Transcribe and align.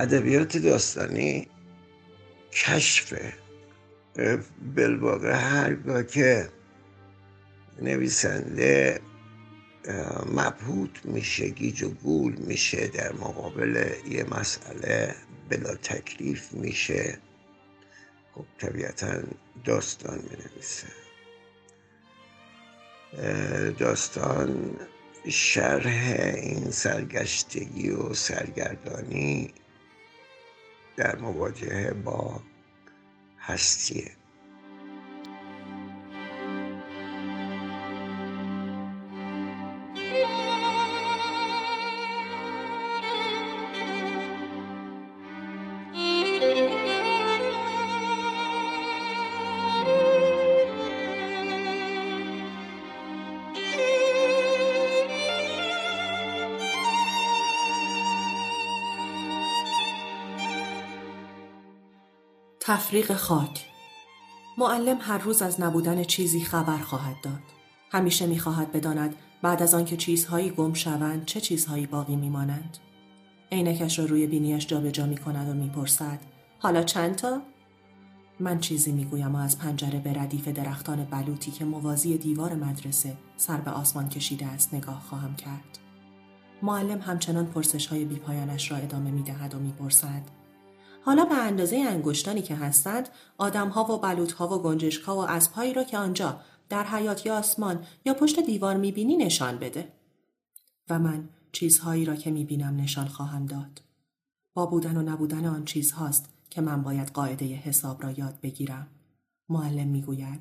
ادبیات 0.00 0.56
داستانی 0.56 1.48
کشفه 2.52 3.32
بالواقع 4.74 5.32
هرگاه 5.32 6.02
که 6.02 6.48
نویسنده 7.82 9.00
مبهوت 10.26 11.04
میشه 11.04 11.48
گیج 11.48 11.82
و 11.82 11.90
گول 11.90 12.34
میشه 12.36 12.86
در 12.86 13.12
مقابل 13.12 13.90
یه 14.08 14.24
مسئله 14.24 15.14
بلا 15.48 15.74
تکلیف 15.74 16.52
میشه 16.52 17.18
خب 18.34 18.44
طبیعتا 18.58 19.22
داستان 19.64 20.18
می‌نویسه. 20.30 20.86
داستان 23.78 24.76
شرح 25.28 26.14
این 26.34 26.70
سرگشتگی 26.70 27.90
و 27.90 28.14
سرگردانی 28.14 29.54
در 31.00 31.16
مواجهه 31.16 31.92
با 31.92 32.40
هستیه. 33.38 34.10
تفریق 62.70 63.14
خاک 63.14 63.66
معلم 64.58 64.98
هر 65.00 65.18
روز 65.18 65.42
از 65.42 65.60
نبودن 65.60 66.04
چیزی 66.04 66.40
خبر 66.40 66.78
خواهد 66.78 67.16
داد. 67.22 67.40
همیشه 67.92 68.26
می‌خواهد 68.26 68.72
بداند 68.72 69.14
بعد 69.42 69.62
از 69.62 69.74
آنکه 69.74 69.96
چیزهایی 69.96 70.50
گم 70.50 70.74
شوند 70.74 71.24
چه 71.24 71.40
چیزهایی 71.40 71.86
باقی 71.86 72.16
میمانند. 72.16 72.78
عینکش 73.52 73.98
را 73.98 74.04
روی 74.04 74.26
بینیش 74.26 74.66
جابجا 74.66 75.06
می 75.06 75.16
کند 75.16 75.48
و 75.48 75.54
می‌پرسد 75.54 76.18
حالا 76.58 76.82
چند 76.82 77.14
تا؟ 77.14 77.40
من 78.40 78.60
چیزی 78.60 78.92
می‌گویم 78.92 79.34
و 79.34 79.38
از 79.38 79.58
پنجره 79.58 79.98
به 79.98 80.12
ردیف 80.12 80.48
درختان 80.48 81.04
بلوطی 81.04 81.50
که 81.50 81.64
موازی 81.64 82.18
دیوار 82.18 82.54
مدرسه 82.54 83.16
سر 83.36 83.56
به 83.56 83.70
آسمان 83.70 84.08
کشیده 84.08 84.46
است 84.46 84.74
نگاه 84.74 85.00
خواهم 85.08 85.36
کرد. 85.36 85.78
معلم 86.62 87.00
همچنان 87.00 87.46
پرسش 87.46 87.86
های 87.86 88.04
بیپایانش 88.04 88.70
را 88.70 88.76
ادامه 88.76 89.10
می 89.10 89.22
دهد 89.22 89.54
و 89.54 89.58
می‌پرسد 89.58 90.22
حالا 91.02 91.24
به 91.24 91.34
اندازه 91.34 91.76
انگشتانی 91.76 92.42
که 92.42 92.56
هستند 92.56 93.08
آدمها 93.38 93.84
و 93.84 93.98
بلوطها 93.98 94.58
و 94.58 94.62
گنجشکها 94.62 95.16
و 95.16 95.18
اسبهایی 95.18 95.74
را 95.74 95.84
که 95.84 95.98
آنجا 95.98 96.40
در 96.68 96.84
حیات 96.84 97.26
یا 97.26 97.38
آسمان 97.38 97.84
یا 98.04 98.14
پشت 98.14 98.40
دیوار 98.40 98.76
می‌بینی 98.76 99.16
نشان 99.16 99.58
بده. 99.58 99.92
و 100.90 100.98
من 100.98 101.28
چیزهایی 101.52 102.04
را 102.04 102.16
که 102.16 102.30
می‌بینم 102.30 102.76
نشان 102.76 103.06
خواهم 103.06 103.46
داد. 103.46 103.82
با 104.54 104.66
بودن 104.66 104.96
و 104.96 105.02
نبودن 105.02 105.46
آن 105.46 105.64
چیزهاست 105.64 106.28
که 106.50 106.60
من 106.60 106.82
باید 106.82 107.08
قاعده 107.08 107.44
حساب 107.44 108.02
را 108.02 108.10
یاد 108.10 108.40
بگیرم. 108.42 108.86
معلم 109.48 109.88
می‌گوید 109.88 110.40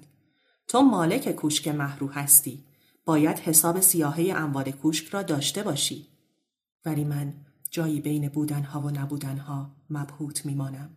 تو 0.67 0.81
مالک 0.81 1.31
کوشک 1.31 1.67
محرو 1.67 2.07
هستی. 2.07 2.63
باید 3.05 3.39
حساب 3.39 3.79
سیاهه 3.79 4.33
اموال 4.35 4.71
کوشک 4.71 5.07
را 5.07 5.21
داشته 5.21 5.63
باشی. 5.63 6.07
ولی 6.85 7.03
من 7.03 7.33
جایی 7.69 8.01
بین 8.01 8.29
بودنها 8.29 8.81
و 8.81 8.89
نبودنها 8.89 9.71
مبهوت 9.89 10.45
میمانم. 10.45 10.89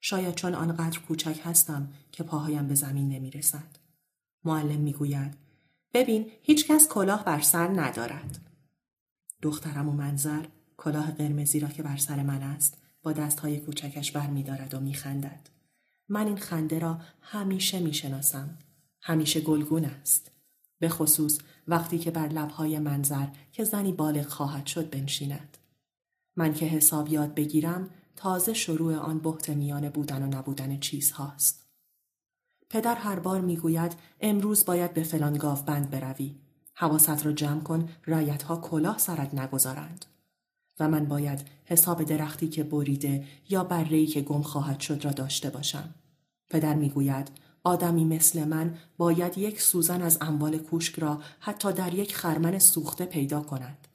شاید 0.00 0.34
چون 0.34 0.54
آنقدر 0.54 0.98
کوچک 0.98 1.40
هستم 1.44 1.92
که 2.12 2.22
پاهایم 2.22 2.66
به 2.66 2.74
زمین 2.74 3.08
نمی 3.08 3.30
رسد. 3.30 3.76
معلم 4.44 4.80
می‌گوید 4.80 5.34
ببین 5.94 6.30
هیچکس 6.42 6.88
کلاه 6.88 7.24
بر 7.24 7.40
سر 7.40 7.68
ندارد. 7.68 8.40
دخترم 9.42 9.88
و 9.88 9.92
منظر 9.92 10.46
کلاه 10.76 11.10
قرمزی 11.10 11.60
را 11.60 11.68
که 11.68 11.82
بر 11.82 11.96
سر 11.96 12.22
من 12.22 12.42
است 12.42 12.78
با 13.02 13.12
دستهای 13.12 13.60
کوچکش 13.60 14.12
بر 14.12 14.26
می 14.26 14.42
دارد 14.42 14.74
و 14.74 14.80
می 14.80 14.94
خندد. 14.94 15.48
من 16.08 16.26
این 16.26 16.36
خنده 16.36 16.78
را 16.78 17.00
همیشه 17.20 17.80
می 17.80 17.94
شناسم. 17.94 18.58
همیشه 19.00 19.40
گلگون 19.40 19.84
است. 19.84 20.30
به 20.78 20.88
خصوص 20.88 21.38
وقتی 21.68 21.98
که 21.98 22.10
بر 22.10 22.28
لبهای 22.28 22.78
منظر 22.78 23.26
که 23.52 23.64
زنی 23.64 23.92
بالغ 23.92 24.26
خواهد 24.26 24.66
شد 24.66 24.90
بنشیند. 24.90 25.55
من 26.36 26.54
که 26.54 26.66
حساب 26.66 27.08
یاد 27.08 27.34
بگیرم 27.34 27.90
تازه 28.16 28.54
شروع 28.54 28.96
آن 28.96 29.18
بحت 29.18 29.50
میان 29.50 29.88
بودن 29.88 30.22
و 30.22 30.26
نبودن 30.26 30.78
چیزهاست. 30.78 31.66
پدر 32.70 32.94
هر 32.94 33.18
بار 33.18 33.40
می‌گوید 33.40 33.92
امروز 34.20 34.64
باید 34.64 34.94
به 34.94 35.02
فلان 35.02 35.38
گاو 35.38 35.58
بند 35.58 35.90
بروی. 35.90 36.34
حواست 36.74 37.26
را 37.26 37.32
جمع 37.32 37.60
کن 37.60 37.88
رایتها 38.04 38.56
کلاه 38.56 38.98
سرت 38.98 39.34
نگذارند. 39.34 40.04
و 40.80 40.88
من 40.88 41.04
باید 41.04 41.46
حساب 41.64 42.02
درختی 42.02 42.48
که 42.48 42.64
بریده 42.64 43.24
یا 43.48 43.64
برهی 43.64 44.06
که 44.06 44.20
گم 44.20 44.42
خواهد 44.42 44.80
شد 44.80 45.04
را 45.04 45.10
داشته 45.10 45.50
باشم. 45.50 45.94
پدر 46.50 46.74
می‌گوید 46.74 47.30
آدمی 47.64 48.04
مثل 48.04 48.44
من 48.44 48.74
باید 48.98 49.38
یک 49.38 49.60
سوزن 49.60 50.02
از 50.02 50.18
اموال 50.20 50.58
کوشک 50.58 50.98
را 50.98 51.20
حتی 51.40 51.72
در 51.72 51.94
یک 51.94 52.16
خرمن 52.16 52.58
سوخته 52.58 53.04
پیدا 53.04 53.40
کند. 53.40 53.88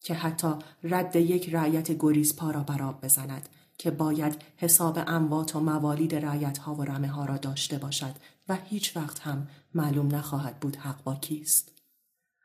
که 0.00 0.14
حتی 0.14 0.54
رد 0.82 1.16
یک 1.16 1.54
رعیت 1.54 1.92
گریز 1.92 2.36
پا 2.36 2.50
را 2.50 2.62
براب 2.62 3.00
بزند 3.04 3.48
که 3.78 3.90
باید 3.90 4.42
حساب 4.56 4.98
اموات 5.06 5.56
و 5.56 5.60
موالید 5.60 6.14
رعیت 6.14 6.58
ها 6.58 6.74
و 6.74 6.84
رمه 6.84 7.08
ها 7.08 7.24
را 7.24 7.36
داشته 7.36 7.78
باشد 7.78 8.14
و 8.48 8.58
هیچ 8.64 8.96
وقت 8.96 9.20
هم 9.20 9.48
معلوم 9.74 10.14
نخواهد 10.14 10.60
بود 10.60 10.76
حق 10.76 11.02
با 11.04 11.14
کیست. 11.14 11.72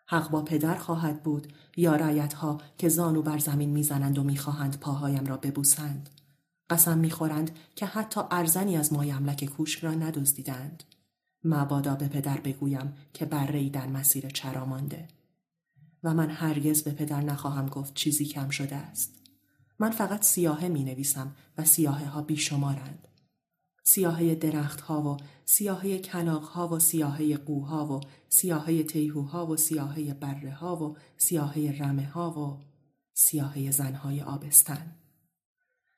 حق 0.07 0.30
با 0.30 0.41
پدر 0.41 0.75
خواهد 0.75 1.24
بود 1.24 1.53
یا 1.77 1.95
رعیت 1.95 2.33
ها 2.33 2.62
که 2.77 2.89
زانو 2.89 3.21
بر 3.21 3.38
زمین 3.38 3.69
می‌زنند 3.69 4.18
و 4.18 4.24
می‌خواهند 4.24 4.80
پاهایم 4.80 5.25
را 5.25 5.38
ببوسند. 5.38 6.09
قسم 6.69 6.97
می‌خورند 6.97 7.51
که 7.75 7.85
حتی 7.85 8.21
ارزنی 8.31 8.77
از 8.77 8.94
مایملک 8.94 9.45
کوشک 9.45 9.83
را 9.83 9.91
ندزدیدند. 9.91 10.83
مبادا 11.44 11.95
به 11.95 12.07
پدر 12.07 12.38
بگویم 12.38 12.94
که 13.13 13.25
بره 13.25 13.69
در 13.69 13.88
مسیر 13.88 14.30
چرا 14.30 14.65
مانده. 14.65 15.07
و 16.06 16.13
من 16.13 16.30
هرگز 16.30 16.84
به 16.84 16.92
پدر 16.92 17.22
نخواهم 17.22 17.69
گفت 17.69 17.94
چیزی 17.94 18.25
کم 18.25 18.50
شده 18.50 18.75
است. 18.75 19.13
من 19.80 19.92
فقط 19.92 20.24
سیاهه 20.24 20.68
می 20.68 20.84
نویسم 20.84 21.36
و 21.57 21.66
سیاهه 21.66 22.06
ها 22.06 22.22
بیشمارند. 22.22 23.07
سیاهه 23.84 24.36
درخت 24.36 24.81
ها 24.81 25.02
و 25.02 25.18
سیاهه 25.46 25.98
کلاق 25.98 26.44
ها 26.44 26.68
و 26.68 26.80
سیاهه 26.80 27.38
قوها 27.38 27.88
و 27.88 28.02
سیاهه 28.30 28.84
تیهوها 28.84 29.48
و 29.48 29.57
سیاهه 29.57 30.13
بره 30.13 30.52
ها 30.52 30.75
و 30.84 30.98
سیاهه 31.18 31.75
رمه 31.80 32.06
ها 32.06 32.31
و 32.31 32.62
سیاهه 33.13 33.72
زنهای 33.72 34.22
آبستن. 34.22 34.96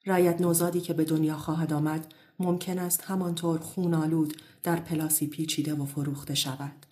رایت 0.05 0.41
نوزادی 0.41 0.81
که 0.81 0.93
به 0.93 1.05
دنیا 1.05 1.37
خواهد 1.37 1.73
آمد 1.73 2.13
ممکن 2.39 2.79
است 2.79 3.01
همانطور 3.03 3.59
خونالود 3.59 4.41
در 4.63 4.75
پلاسی 4.75 5.27
پیچیده 5.27 5.73
و 5.73 5.85
فروخته 5.85 6.35
شود. 6.35 6.85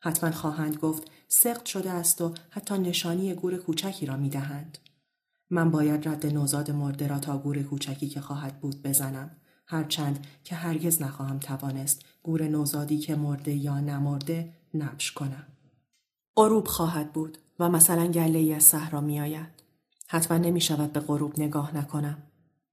حتما 0.00 0.30
خواهند 0.30 0.76
گفت 0.76 1.10
سقط 1.34 1.64
شده 1.64 1.90
است 1.90 2.20
و 2.20 2.34
حتی 2.50 2.78
نشانی 2.78 3.34
گور 3.34 3.56
کوچکی 3.56 4.06
را 4.06 4.16
می 4.16 4.28
دهند. 4.28 4.78
من 5.50 5.70
باید 5.70 6.08
رد 6.08 6.26
نوزاد 6.26 6.70
مرده 6.70 7.06
را 7.06 7.18
تا 7.18 7.38
گور 7.38 7.62
کوچکی 7.62 8.08
که 8.08 8.20
خواهد 8.20 8.60
بود 8.60 8.82
بزنم 8.82 9.30
هرچند 9.66 10.26
که 10.44 10.54
هرگز 10.54 11.02
نخواهم 11.02 11.38
توانست 11.38 12.02
گور 12.22 12.48
نوزادی 12.48 12.98
که 12.98 13.16
مرده 13.16 13.52
یا 13.52 13.80
نمرده 13.80 14.52
نبش 14.74 15.12
کنم 15.12 15.46
غروب 16.36 16.66
خواهد 16.66 17.12
بود 17.12 17.38
و 17.58 17.68
مثلا 17.68 18.06
گله 18.06 18.38
ای 18.38 18.54
از 18.54 18.62
صحرا 18.62 19.00
می 19.00 19.20
آید. 19.20 19.62
حتما 20.08 20.38
نمی 20.38 20.60
شود 20.60 20.92
به 20.92 21.00
غروب 21.00 21.40
نگاه 21.40 21.76
نکنم. 21.76 22.22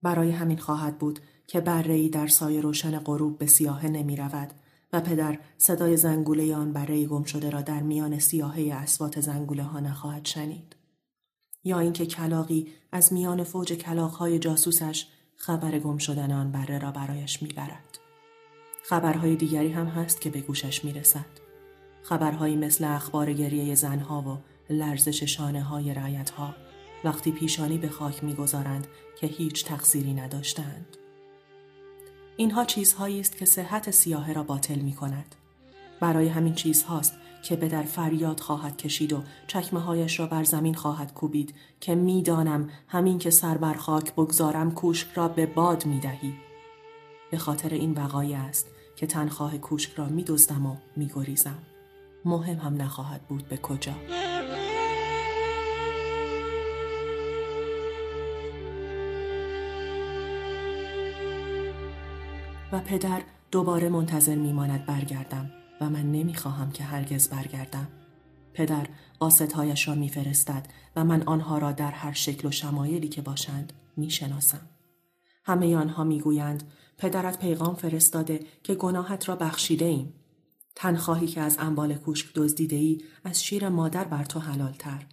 برای 0.02 0.32
همین 0.32 0.58
خواهد 0.58 0.98
بود 0.98 1.20
که 1.48 1.62
بره 1.62 2.10
در 2.10 2.28
سایه 2.28 2.62
روشن 2.62 3.00
غروب 3.00 3.38
به 3.38 3.48
سیاهه 3.48 3.88
نمی 3.88 4.16
رود 4.16 4.54
و 4.94 5.02
پدر 5.02 5.40
صدای 5.58 5.98
زنگوله 5.98 6.56
آن 6.56 6.74
بره 6.74 7.06
گم 7.06 7.24
شده 7.24 7.50
را 7.50 7.62
در 7.62 7.82
میان 7.82 8.20
سیاهه 8.20 8.74
اسوات 8.74 9.22
زنگوله 9.22 9.64
ها 9.64 9.80
نخواهد 9.80 10.26
شنید. 10.26 10.76
یا 11.64 11.80
اینکه 11.80 12.06
کلاقی 12.06 12.68
از 12.92 13.14
میان 13.14 13.44
فوج 13.44 13.74
کلاقهای 13.74 14.40
جاسوسش 14.40 15.06
خبر 15.36 15.80
گم 15.80 15.98
شدن 15.98 16.32
آن 16.32 16.52
بره 16.52 16.80
را 16.80 16.92
برایش 16.92 17.42
می‌برد. 17.44 18.00
خبرهای 18.84 19.36
دیگری 19.36 19.72
هم 19.72 19.86
هست 19.88 20.22
که 20.22 20.30
به 20.30 20.42
گوشش 20.42 20.86
می‌رسد. 20.86 21.26
خبرهایی 22.04 22.56
مثل 22.56 22.84
اخبار 22.84 23.34
گریه 23.34 23.76
زنها 23.76 24.22
و 24.22 24.38
لرزش 24.74 25.24
شانه 25.24 25.64
های 25.64 25.94
رعیت 25.94 26.30
ها 26.30 26.56
وقتی 27.04 27.32
پیشانی 27.32 27.78
به 27.78 27.90
خاک 27.90 28.24
می‌گذارند 28.24 28.88
که 29.20 29.28
هیچ 29.28 29.66
تقصیری 29.66 30.14
نداشتند. 30.14 30.98
اینها 32.42 32.66
چیزهایی 32.66 33.20
است 33.20 33.38
که 33.38 33.46
صحت 33.46 33.92
سیاهه 33.92 34.34
را 34.34 34.44
باطل 34.44 34.80
می 34.80 34.94
کند. 34.94 35.36
برای 36.00 36.28
همین 36.28 36.54
چیزهاست 36.54 37.14
که 37.44 37.56
به 37.56 37.68
در 37.68 37.84
فریاد 37.84 38.40
خواهد 38.40 38.78
کشید 38.78 39.14
و 39.14 39.24
چکمه 39.48 39.80
هایش 39.80 40.20
را 40.20 40.28
بر 40.28 40.44
زمین 40.44 40.74
خواهد 40.74 41.14
کوبید 41.14 41.54
که 41.80 41.96
می‌دانم 41.96 42.70
همین 42.88 43.20
که 43.20 43.30
سر 43.30 43.58
بر 43.58 43.74
خاک 43.74 44.14
بگذارم 44.14 44.72
کوشک 44.72 45.08
را 45.16 45.28
به 45.28 45.46
باد 45.46 45.86
می 45.86 46.00
دهی. 46.00 46.34
به 47.32 47.38
خاطر 47.38 47.70
این 47.70 47.92
وقایع 47.92 48.40
است 48.40 48.68
که 48.96 49.08
تنخواه 49.08 49.58
کوشک 49.58 49.94
را 49.96 50.06
می 50.06 50.24
دزدم 50.24 50.66
و 50.66 50.76
می 50.96 51.12
گریزم. 51.16 51.58
مهم 52.26 52.58
هم 52.58 52.82
نخواهد 52.82 53.22
بود 53.22 53.50
به 53.50 53.58
کجا. 53.58 53.94
و 62.72 62.80
پدر 62.80 63.22
دوباره 63.52 63.90
منتظر 63.90 64.36
میماند 64.36 64.86
برگردم 64.86 65.52
و 65.82 65.90
من 65.90 66.12
نمی‌خواهم 66.12 66.72
که 66.72 66.84
هرگز 66.84 67.30
برگردم. 67.30 67.88
پدر 68.54 68.88
قاستهایش 69.20 69.88
را 69.88 69.96
میفرستد 69.96 70.68
و 70.96 71.04
من 71.04 71.22
آنها 71.22 71.58
را 71.58 71.72
در 71.72 71.92
هر 71.92 72.12
شکل 72.12 72.48
و 72.48 72.52
شمایلی 72.52 73.08
که 73.08 73.22
باشند 73.22 73.74
می‌شناسم. 73.98 74.62
همه 75.46 75.76
آنها 75.76 76.04
می‌گویند 76.04 76.64
پدرت 76.98 77.40
پیغام 77.40 77.76
فرستاده 77.76 78.40
که 78.64 78.76
گناهت 78.76 79.30
را 79.30 79.36
بخشیده 79.36 79.86
ایم. 79.86 80.14
تنخواهی 80.76 81.28
که 81.28 81.42
از 81.42 81.58
انبال 81.60 81.94
کوشک 81.94 82.34
دزدیده 82.36 82.76
ای 82.76 83.02
از 83.24 83.44
شیر 83.44 83.70
مادر 83.70 84.04
بر 84.04 84.24
تو 84.24 84.40
حلالتر. 84.40 85.06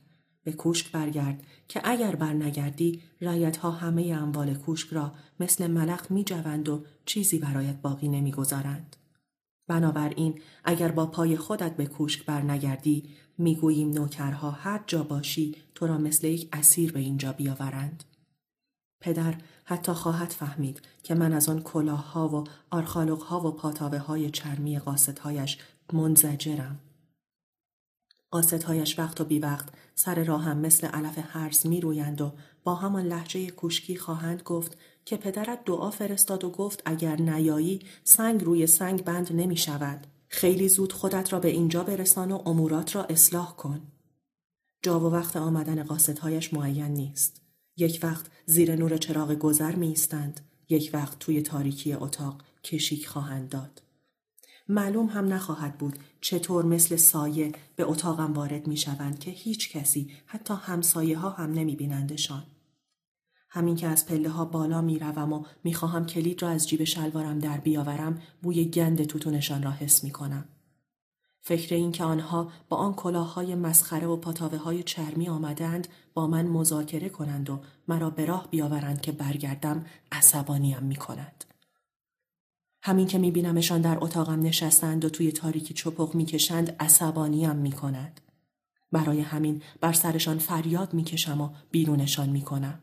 به 0.48 0.54
کوشک 0.54 0.92
برگرد 0.92 1.42
که 1.68 1.80
اگر 1.84 2.16
برنگردی 2.16 3.02
ها 3.62 3.70
همه 3.70 4.02
اموال 4.06 4.54
کوشک 4.54 4.92
را 4.92 5.12
مثل 5.40 5.66
ملخ 5.66 6.10
می 6.10 6.24
جوند 6.24 6.68
و 6.68 6.84
چیزی 7.04 7.38
برایت 7.38 7.76
باقی 7.82 8.08
نمی‌گذارند. 8.08 8.96
بنابراین 9.66 10.40
اگر 10.64 10.90
با 10.90 11.06
پای 11.06 11.36
خودت 11.36 11.76
به 11.76 11.86
کوشک 11.86 12.24
برنگردی 12.24 13.04
می‌گوییم 13.38 13.90
نوکرها 13.90 14.50
هر 14.50 14.80
جا 14.86 15.02
باشی 15.02 15.56
تو 15.74 15.86
را 15.86 15.98
مثل 15.98 16.26
یک 16.26 16.48
اسیر 16.52 16.92
به 16.92 17.00
اینجا 17.00 17.32
بیاورند. 17.32 18.04
پدر 19.00 19.34
حتی 19.64 19.92
خواهد 19.92 20.30
فهمید 20.30 20.82
که 21.02 21.14
من 21.14 21.32
از 21.32 21.48
آن 21.48 21.62
کلاه 21.62 22.12
ها 22.12 22.28
و 22.28 22.44
آرخالوق 22.70 23.22
ها 23.22 23.48
و 23.48 23.52
پاتاوه 23.52 23.98
های 23.98 24.30
چرمی 24.30 24.78
قاستهایش 24.78 25.58
منزجرم. 25.92 26.80
قاستهایش 28.30 28.98
وقت 28.98 29.20
و 29.20 29.24
بی 29.24 29.38
وقت 29.38 29.68
سر 29.94 30.24
راه 30.24 30.42
هم 30.42 30.58
مثل 30.58 30.86
علف 30.86 31.18
هرز 31.18 31.66
می 31.66 31.80
رویند 31.80 32.20
و 32.20 32.32
با 32.64 32.74
همان 32.74 33.06
لحجه 33.06 33.50
کوشکی 33.50 33.96
خواهند 33.96 34.42
گفت 34.42 34.76
که 35.04 35.16
پدرت 35.16 35.64
دعا 35.64 35.90
فرستاد 35.90 36.44
و 36.44 36.50
گفت 36.50 36.82
اگر 36.84 37.16
نیایی 37.16 37.80
سنگ 38.04 38.44
روی 38.44 38.66
سنگ 38.66 39.04
بند 39.04 39.32
نمی 39.32 39.56
شود. 39.56 40.06
خیلی 40.28 40.68
زود 40.68 40.92
خودت 40.92 41.32
را 41.32 41.40
به 41.40 41.48
اینجا 41.48 41.82
برسان 41.82 42.32
و 42.32 42.42
امورات 42.46 42.96
را 42.96 43.04
اصلاح 43.04 43.56
کن. 43.56 43.82
جا 44.82 45.00
و 45.00 45.12
وقت 45.12 45.36
آمدن 45.36 45.82
قاستهایش 45.82 46.54
معین 46.54 46.94
نیست. 46.94 47.42
یک 47.76 48.00
وقت 48.02 48.26
زیر 48.46 48.76
نور 48.76 48.96
چراغ 48.96 49.32
گذر 49.32 49.74
می 49.74 49.88
ایستند. 49.88 50.40
یک 50.68 50.90
وقت 50.92 51.18
توی 51.18 51.42
تاریکی 51.42 51.92
اتاق 51.92 52.42
کشیک 52.64 53.08
خواهند 53.08 53.48
داد. 53.48 53.82
معلوم 54.68 55.06
هم 55.06 55.34
نخواهد 55.34 55.78
بود 55.78 55.98
چطور 56.20 56.64
مثل 56.64 56.96
سایه 56.96 57.52
به 57.76 57.84
اتاقم 57.84 58.32
وارد 58.32 58.66
می 58.66 58.76
شوند 58.76 59.18
که 59.18 59.30
هیچ 59.30 59.76
کسی 59.76 60.10
حتی 60.26 60.54
همسایه 60.54 61.18
ها 61.18 61.30
هم 61.30 61.52
نمی 61.52 61.76
بینندشان. 61.76 62.42
همین 63.50 63.76
که 63.76 63.86
از 63.86 64.06
پله 64.06 64.28
ها 64.28 64.44
بالا 64.44 64.80
می 64.80 64.98
روم 64.98 65.32
و 65.32 65.44
می 65.64 65.74
خواهم 65.74 66.06
کلید 66.06 66.42
را 66.42 66.48
از 66.48 66.68
جیب 66.68 66.84
شلوارم 66.84 67.38
در 67.38 67.58
بیاورم 67.58 68.22
بوی 68.42 68.64
گند 68.64 69.04
توتونشان 69.04 69.62
را 69.62 69.70
حس 69.70 70.04
می 70.04 70.10
کنم. 70.10 70.44
فکر 71.40 71.74
این 71.74 71.92
که 71.92 72.04
آنها 72.04 72.50
با 72.68 72.76
آن 72.76 72.94
کلاههای 72.94 73.54
مسخره 73.54 74.06
و 74.06 74.16
پاتاوه 74.16 74.58
های 74.58 74.82
چرمی 74.82 75.28
آمدند 75.28 75.88
با 76.14 76.26
من 76.26 76.46
مذاکره 76.46 77.08
کنند 77.08 77.50
و 77.50 77.60
مرا 77.88 78.10
به 78.10 78.24
راه 78.24 78.48
بیاورند 78.50 79.00
که 79.00 79.12
برگردم 79.12 79.86
عصبانیم 80.12 80.82
می 80.82 80.96
کند. 80.96 81.44
همین 82.82 83.06
که 83.06 83.18
می 83.18 83.30
بینمشان 83.30 83.80
در 83.80 83.98
اتاقم 84.00 84.42
نشستند 84.42 85.04
و 85.04 85.08
توی 85.08 85.32
تاریکی 85.32 85.74
چپق 85.74 86.14
می 86.14 86.24
کشند 86.24 86.76
عصبانیم 86.80 87.56
می 87.56 87.72
کند. 87.72 88.20
برای 88.92 89.20
همین 89.20 89.62
بر 89.80 89.92
سرشان 89.92 90.38
فریاد 90.38 90.94
می 90.94 91.04
کشم 91.04 91.40
و 91.40 91.50
بیرونشان 91.70 92.28
می 92.28 92.42
کنم. 92.42 92.80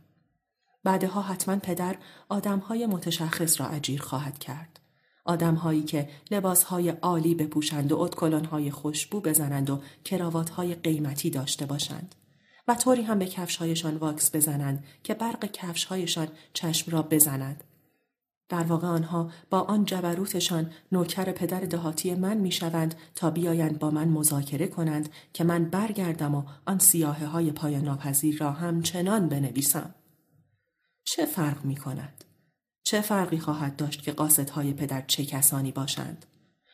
بعدها 0.83 1.21
حتما 1.21 1.55
پدر 1.55 1.95
آدمهای 2.29 2.85
متشخص 2.85 3.61
را 3.61 3.67
اجیر 3.67 4.01
خواهد 4.01 4.39
کرد. 4.39 4.79
آدمهایی 5.25 5.83
که 5.83 6.09
لباسهای 6.31 6.89
عالی 6.89 7.35
بپوشند 7.35 7.91
و 7.91 7.99
ادکلانهای 7.99 8.71
خوشبو 8.71 9.21
بزنند 9.21 9.69
و 9.69 9.81
کراواتهای 10.03 10.75
قیمتی 10.75 11.29
داشته 11.29 11.65
باشند. 11.65 12.15
و 12.67 12.75
طوری 12.75 13.01
هم 13.01 13.19
به 13.19 13.25
کفشهایشان 13.25 13.97
واکس 13.97 14.35
بزنند 14.35 14.83
که 15.03 15.13
برق 15.13 15.45
کفشهایشان 15.45 16.27
چشم 16.53 16.91
را 16.91 17.01
بزند 17.01 17.63
در 18.49 18.63
واقع 18.63 18.87
آنها 18.87 19.31
با 19.49 19.61
آن 19.61 19.85
جبروتشان 19.85 20.71
نوکر 20.91 21.31
پدر 21.31 21.59
دهاتی 21.59 22.15
من 22.15 22.37
می‌شوند 22.37 22.95
تا 23.15 23.29
بیایند 23.29 23.79
با 23.79 23.91
من 23.91 24.07
مذاکره 24.07 24.67
کنند 24.67 25.09
که 25.33 25.43
من 25.43 25.65
برگردم 25.65 26.35
و 26.35 26.43
آن 26.65 26.79
سیاهه 26.79 27.25
های 27.25 27.51
پایان 27.51 27.83
ناپذیر 27.83 28.37
را 28.37 28.51
همچنان 28.51 29.29
بنویسم. 29.29 29.95
چه 31.03 31.25
فرق 31.25 31.65
می 31.65 31.75
کند؟ 31.75 32.23
چه 32.83 33.01
فرقی 33.01 33.37
خواهد 33.37 33.75
داشت 33.75 34.01
که 34.01 34.15
های 34.51 34.73
پدر 34.73 35.01
چه 35.07 35.25
کسانی 35.25 35.71
باشند؟ 35.71 36.25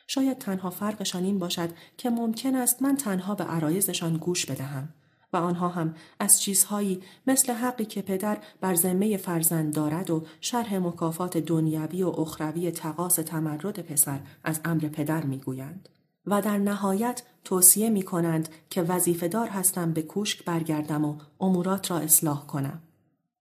شاید 0.06 0.38
تنها 0.38 0.70
فرقشان 0.70 1.24
این 1.24 1.38
باشد 1.38 1.70
که 1.96 2.10
ممکن 2.10 2.54
است 2.54 2.82
من 2.82 2.96
تنها 2.96 3.34
به 3.34 3.44
عرایزشان 3.44 4.16
گوش 4.16 4.46
بدهم 4.46 4.88
و 5.32 5.36
آنها 5.36 5.68
هم 5.68 5.94
از 6.20 6.40
چیزهایی 6.40 7.02
مثل 7.26 7.52
حقی 7.52 7.84
که 7.84 8.02
پدر 8.02 8.38
بر 8.60 8.74
ذمه 8.74 9.16
فرزند 9.16 9.74
دارد 9.74 10.10
و 10.10 10.24
شرح 10.40 10.78
مکافات 10.78 11.36
دنیوی 11.36 12.02
و 12.02 12.08
اخروی 12.08 12.70
تقاس 12.70 13.14
تمرد 13.14 13.80
پسر 13.80 14.20
از 14.44 14.60
امر 14.64 14.88
پدر 14.88 15.24
می‌گویند 15.24 15.88
و 16.26 16.42
در 16.42 16.58
نهایت 16.58 17.22
توصیه 17.44 17.90
می 17.90 18.02
کنند 18.02 18.48
که 18.70 18.82
وظیفه 18.82 19.28
دار 19.28 19.48
هستم 19.48 19.92
به 19.92 20.02
کوشک 20.02 20.44
برگردم 20.44 21.04
و 21.04 21.16
امورات 21.40 21.90
را 21.90 21.98
اصلاح 21.98 22.46
کنم. 22.46 22.82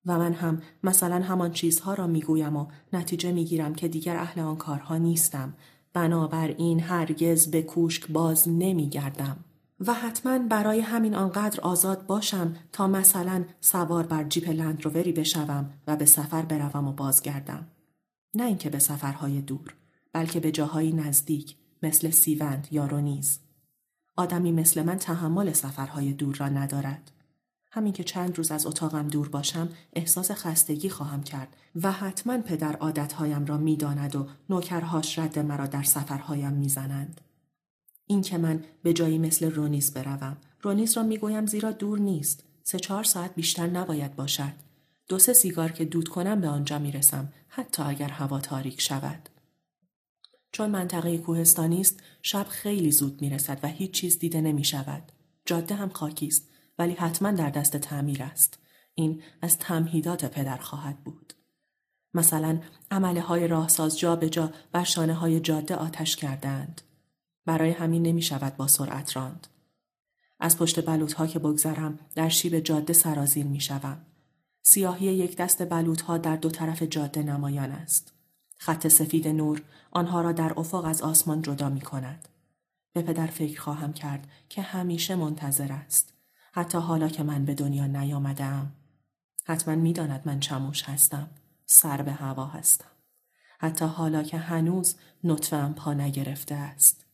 و 0.05 0.19
من 0.19 0.33
هم 0.33 0.61
مثلا 0.83 1.21
همان 1.21 1.51
چیزها 1.51 1.93
را 1.93 2.07
می‌گویم 2.07 2.55
و 2.55 2.67
نتیجه 2.93 3.31
می‌گیرم 3.31 3.75
که 3.75 3.87
دیگر 3.87 4.15
اهل 4.15 4.41
آن 4.41 4.55
کارها 4.55 4.97
نیستم 4.97 5.53
بنابراین 5.93 6.79
هرگز 6.79 7.51
به 7.51 7.61
کوشک 7.61 8.07
باز 8.11 8.49
نمیگردم. 8.49 9.37
و 9.87 9.93
حتما 9.93 10.39
برای 10.39 10.79
همین 10.79 11.15
آنقدر 11.15 11.61
آزاد 11.61 12.05
باشم 12.05 12.55
تا 12.71 12.87
مثلا 12.87 13.45
سوار 13.61 14.07
بر 14.07 14.23
جیپ 14.23 14.49
لندرووری 14.49 15.11
بشوم 15.11 15.69
و 15.87 15.95
به 15.95 16.05
سفر 16.05 16.41
بروم 16.41 16.87
و 16.87 16.91
بازگردم. 16.91 17.67
نه 18.33 18.43
اینکه 18.43 18.69
به 18.69 18.79
سفرهای 18.79 19.41
دور 19.41 19.75
بلکه 20.13 20.39
به 20.39 20.51
جاهایی 20.51 20.91
نزدیک 20.93 21.55
مثل 21.83 22.09
سیوند 22.09 22.67
یا 22.71 22.85
رونیز. 22.85 23.39
آدمی 24.17 24.51
مثل 24.51 24.83
من 24.83 24.97
تحمل 24.97 25.53
سفرهای 25.53 26.13
دور 26.13 26.35
را 26.35 26.49
ندارد. 26.49 27.11
همین 27.71 27.93
که 27.93 28.03
چند 28.03 28.37
روز 28.37 28.51
از 28.51 28.65
اتاقم 28.65 29.07
دور 29.07 29.29
باشم 29.29 29.69
احساس 29.93 30.31
خستگی 30.31 30.89
خواهم 30.89 31.23
کرد 31.23 31.57
و 31.81 31.91
حتما 31.91 32.37
پدر 32.37 32.75
عادتهایم 32.75 33.45
را 33.45 33.57
می‌داند 33.57 34.15
و 34.15 34.27
نوکرهاش 34.49 35.19
رد 35.19 35.39
مرا 35.39 35.67
در 35.67 35.83
سفرهایم 35.83 36.53
می‌زنند. 36.53 37.21
این 38.11 38.21
که 38.21 38.37
من 38.37 38.63
به 38.83 38.93
جایی 38.93 39.17
مثل 39.17 39.51
رونیز 39.51 39.93
بروم 39.93 40.37
رونیز 40.61 40.97
را 40.97 41.03
می‌گویم 41.03 41.45
زیرا 41.45 41.71
دور 41.71 41.99
نیست 41.99 42.43
سه 42.63 42.79
چهار 42.79 43.03
ساعت 43.03 43.35
بیشتر 43.35 43.67
نباید 43.67 44.15
باشد. 44.15 44.53
دو 45.07 45.19
سه 45.19 45.33
سیگار 45.33 45.71
که 45.71 45.85
دود 45.85 46.07
کنم 46.07 46.41
به 46.41 46.47
آنجا 46.47 46.79
می‌رسم 46.79 47.33
حتی 47.47 47.83
اگر 47.83 48.09
هوا 48.09 48.39
تاریک 48.39 48.81
شود. 48.81 49.29
چون 50.51 50.69
منطقه 50.69 51.17
کوهستانی 51.17 51.81
است 51.81 51.99
شب 52.21 52.45
خیلی 52.49 52.91
زود 52.91 53.21
می‌رسد 53.21 53.59
و 53.63 53.67
هیچ 53.67 53.91
چیز 53.91 54.19
دیده 54.19 54.41
نمی 54.41 54.63
شود. 54.63 55.11
جاده 55.45 55.75
هم 55.75 55.89
خاکی 55.89 56.27
است 56.27 56.49
ولی 56.79 56.93
حتما 56.93 57.31
در 57.31 57.49
دست 57.49 57.77
تعمیر 57.77 58.23
است. 58.23 58.59
این 58.95 59.21
از 59.41 59.57
تمهیدات 59.57 60.25
پدر 60.25 60.57
خواهد 60.57 61.03
بود. 61.03 61.33
مثلا 62.13 62.59
عمله 62.91 63.21
های 63.21 63.47
راهساز 63.47 63.99
جا 63.99 64.15
به 64.15 64.29
جا 64.29 64.51
بر 64.71 64.83
شانه 64.83 65.13
های 65.13 65.39
جاده 65.39 65.75
آتش 65.75 66.15
کردند. 66.15 66.81
برای 67.45 67.71
همین 67.71 68.03
نمی 68.03 68.21
شود 68.21 68.57
با 68.57 68.67
سرعت 68.67 69.15
راند. 69.15 69.47
از 70.39 70.57
پشت 70.57 70.85
بلوط 70.85 71.27
که 71.27 71.39
بگذرم 71.39 71.99
در 72.15 72.29
شیب 72.29 72.59
جاده 72.59 72.93
سرازیر 72.93 73.45
می 73.45 73.59
شوم. 73.59 73.97
سیاهی 74.63 75.05
یک 75.05 75.37
دست 75.37 75.69
بلوط 75.69 76.11
در 76.11 76.35
دو 76.35 76.49
طرف 76.49 76.83
جاده 76.83 77.23
نمایان 77.23 77.71
است. 77.71 78.13
خط 78.57 78.87
سفید 78.87 79.27
نور 79.27 79.61
آنها 79.91 80.21
را 80.21 80.31
در 80.31 80.53
افق 80.57 80.85
از 80.85 81.01
آسمان 81.01 81.41
جدا 81.41 81.69
می 81.69 81.81
کند. 81.81 82.27
به 82.93 83.01
پدر 83.01 83.27
فکر 83.27 83.61
خواهم 83.61 83.93
کرد 83.93 84.27
که 84.49 84.61
همیشه 84.61 85.15
منتظر 85.15 85.71
است. 85.71 86.13
حتی 86.53 86.77
حالا 86.77 87.07
که 87.07 87.23
من 87.23 87.45
به 87.45 87.53
دنیا 87.53 87.87
نیامدم. 87.87 88.71
حتما 89.45 89.75
می‌داند 89.75 90.21
من 90.25 90.39
چموش 90.39 90.83
هستم. 90.83 91.29
سر 91.65 92.01
به 92.01 92.11
هوا 92.11 92.45
هستم. 92.45 92.85
حتی 93.59 93.85
حالا 93.85 94.23
که 94.23 94.37
هنوز 94.37 94.95
نطفم 95.23 95.73
پا 95.73 95.93
نگرفته 95.93 96.55
است. 96.55 97.05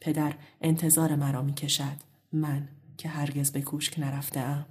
پدر 0.00 0.34
انتظار 0.60 1.16
مرا 1.16 1.42
می 1.42 1.54
کشد. 1.54 1.96
من 2.32 2.68
که 2.96 3.08
هرگز 3.08 3.52
به 3.52 3.62
کوشک 3.62 3.98
نرفته 3.98 4.40
ام. 4.40 4.66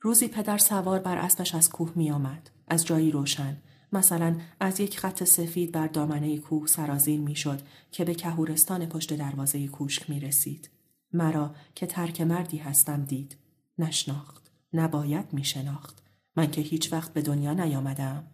روزی 0.00 0.28
پدر 0.28 0.58
سوار 0.58 0.98
بر 0.98 1.18
اسبش 1.18 1.54
از 1.54 1.70
کوه 1.70 1.92
می 1.96 2.10
آمد. 2.10 2.50
از 2.68 2.86
جایی 2.86 3.10
روشن. 3.10 3.56
مثلا 3.92 4.40
از 4.60 4.80
یک 4.80 4.98
خط 4.98 5.24
سفید 5.24 5.72
بر 5.72 5.86
دامنه 5.86 6.38
کوه 6.38 6.66
سرازیر 6.66 7.20
می 7.20 7.36
شد 7.36 7.62
که 7.90 8.04
به 8.04 8.14
کهورستان 8.14 8.86
پشت 8.86 9.14
دروازه 9.14 9.68
کوشک 9.68 10.10
می 10.10 10.20
رسید. 10.20 10.70
مرا 11.12 11.54
که 11.74 11.86
ترک 11.86 12.20
مردی 12.20 12.56
هستم 12.56 13.04
دید. 13.04 13.36
نشناخت. 13.78 14.50
نباید 14.72 15.32
می 15.32 15.44
شناخت. 15.44 16.02
من 16.36 16.50
که 16.50 16.60
هیچ 16.60 16.92
وقت 16.92 17.12
به 17.12 17.22
دنیا 17.22 17.52
نیامدم. 17.52 18.26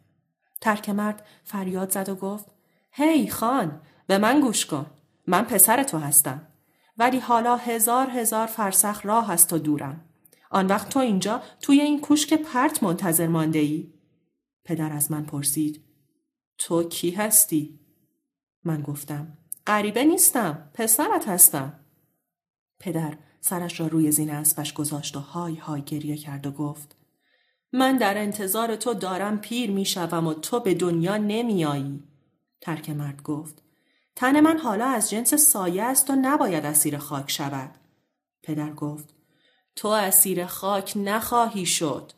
ترک 0.60 0.88
مرد 0.88 1.26
فریاد 1.44 1.90
زد 1.90 2.08
و 2.08 2.14
گفت 2.14 2.46
هی 2.92 3.26
hey, 3.26 3.30
خان 3.30 3.80
به 4.06 4.18
من 4.18 4.40
گوش 4.40 4.66
کن. 4.66 4.86
من 5.26 5.42
پسر 5.42 5.82
تو 5.82 5.98
هستم. 5.98 6.46
ولی 6.98 7.18
حالا 7.18 7.56
هزار 7.56 8.10
هزار 8.10 8.46
فرسخ 8.46 9.06
راه 9.06 9.30
است 9.30 9.52
و 9.52 9.58
دورم. 9.58 10.04
آن 10.50 10.66
وقت 10.66 10.88
تو 10.88 10.98
اینجا 10.98 11.42
توی 11.60 11.80
این 11.80 12.00
کوشک 12.00 12.34
پرت 12.34 12.82
منتظر 12.82 13.26
مانده 13.26 13.58
ای؟ 13.58 13.92
پدر 14.64 14.92
از 14.92 15.10
من 15.10 15.24
پرسید 15.24 15.84
تو 16.58 16.82
کی 16.82 17.10
هستی؟ 17.10 17.80
من 18.64 18.82
گفتم 18.82 19.38
غریبه 19.66 20.04
نیستم 20.04 20.70
پسرت 20.74 21.28
هستم 21.28 21.80
پدر 22.78 23.18
سرش 23.40 23.80
را 23.80 23.86
روی 23.86 24.12
زین 24.12 24.30
اسبش 24.30 24.72
گذاشت 24.72 25.16
و 25.16 25.20
های 25.20 25.54
های 25.54 25.82
گریه 25.82 26.16
کرد 26.16 26.46
و 26.46 26.50
گفت 26.50 26.96
من 27.72 27.96
در 27.96 28.18
انتظار 28.18 28.76
تو 28.76 28.94
دارم 28.94 29.38
پیر 29.38 29.70
می‌شوم 29.70 30.26
و 30.26 30.34
تو 30.34 30.60
به 30.60 30.74
دنیا 30.74 31.16
نمیایی 31.16 32.02
ترک 32.60 32.90
مرد 32.90 33.22
گفت 33.22 33.62
تن 34.16 34.40
من 34.40 34.58
حالا 34.58 34.86
از 34.86 35.10
جنس 35.10 35.34
سایه 35.34 35.82
است 35.82 36.10
و 36.10 36.14
نباید 36.22 36.66
اسیر 36.66 36.98
خاک 36.98 37.30
شود 37.30 37.70
پدر 38.42 38.72
گفت 38.72 39.08
تو 39.76 39.88
اسیر 39.88 40.46
خاک 40.46 40.92
نخواهی 40.96 41.66
شد 41.66 42.12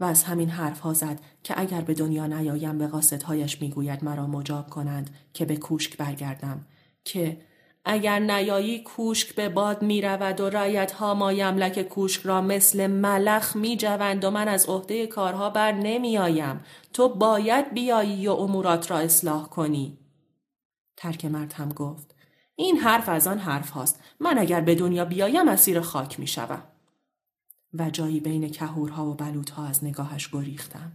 و 0.00 0.04
از 0.04 0.24
همین 0.24 0.48
حرف 0.48 0.80
ها 0.80 0.92
زد 0.92 1.20
که 1.42 1.60
اگر 1.60 1.80
به 1.80 1.94
دنیا 1.94 2.26
نیایم 2.26 2.78
به 2.78 2.86
قاصدهایش 2.86 3.62
می‌گوید 3.62 4.04
مرا 4.04 4.26
مجاب 4.26 4.70
کنند 4.70 5.10
که 5.32 5.44
به 5.44 5.56
کوشک 5.56 5.96
برگردم 5.96 6.66
که 7.04 7.40
اگر 7.84 8.18
نیایی 8.18 8.82
کوشک 8.82 9.34
به 9.34 9.48
باد 9.48 9.82
می 9.82 10.02
رود 10.02 10.40
و 10.40 10.50
رایت 10.50 10.92
ها 10.92 11.14
مایملک 11.14 11.82
کوشک 11.82 12.26
را 12.26 12.40
مثل 12.40 12.86
ملخ 12.86 13.56
می 13.56 13.76
جوند 13.76 14.24
و 14.24 14.30
من 14.30 14.48
از 14.48 14.66
عهده 14.66 15.06
کارها 15.06 15.50
بر 15.50 15.72
نمی 15.72 16.18
آیم. 16.18 16.60
تو 16.92 17.08
باید 17.08 17.74
بیایی 17.74 18.28
و 18.28 18.32
امورات 18.32 18.90
را 18.90 18.98
اصلاح 18.98 19.48
کنی. 19.48 19.98
ترک 20.96 21.24
مرد 21.24 21.52
هم 21.52 21.68
گفت 21.68 22.14
این 22.56 22.76
حرف 22.76 23.08
از 23.08 23.26
آن 23.26 23.38
حرف 23.38 23.70
هاست. 23.70 24.00
من 24.20 24.38
اگر 24.38 24.60
به 24.60 24.74
دنیا 24.74 25.04
بیایم 25.04 25.48
اسیر 25.48 25.80
خاک 25.80 26.20
می 26.20 26.26
شوم. 26.26 26.62
و 27.74 27.90
جایی 27.90 28.20
بین 28.20 28.48
کهورها 28.48 29.06
و 29.06 29.14
بلوطها 29.14 29.66
از 29.66 29.84
نگاهش 29.84 30.28
گریختم. 30.28 30.92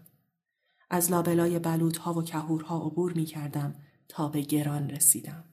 از 0.89 1.11
لابلای 1.11 1.59
بلوطها 1.59 2.13
و 2.13 2.23
کهورها 2.23 2.77
عبور 2.85 3.13
می 3.13 3.25
کردم 3.25 3.75
تا 4.07 4.27
به 4.27 4.41
گران 4.41 4.89
رسیدم. 4.89 5.43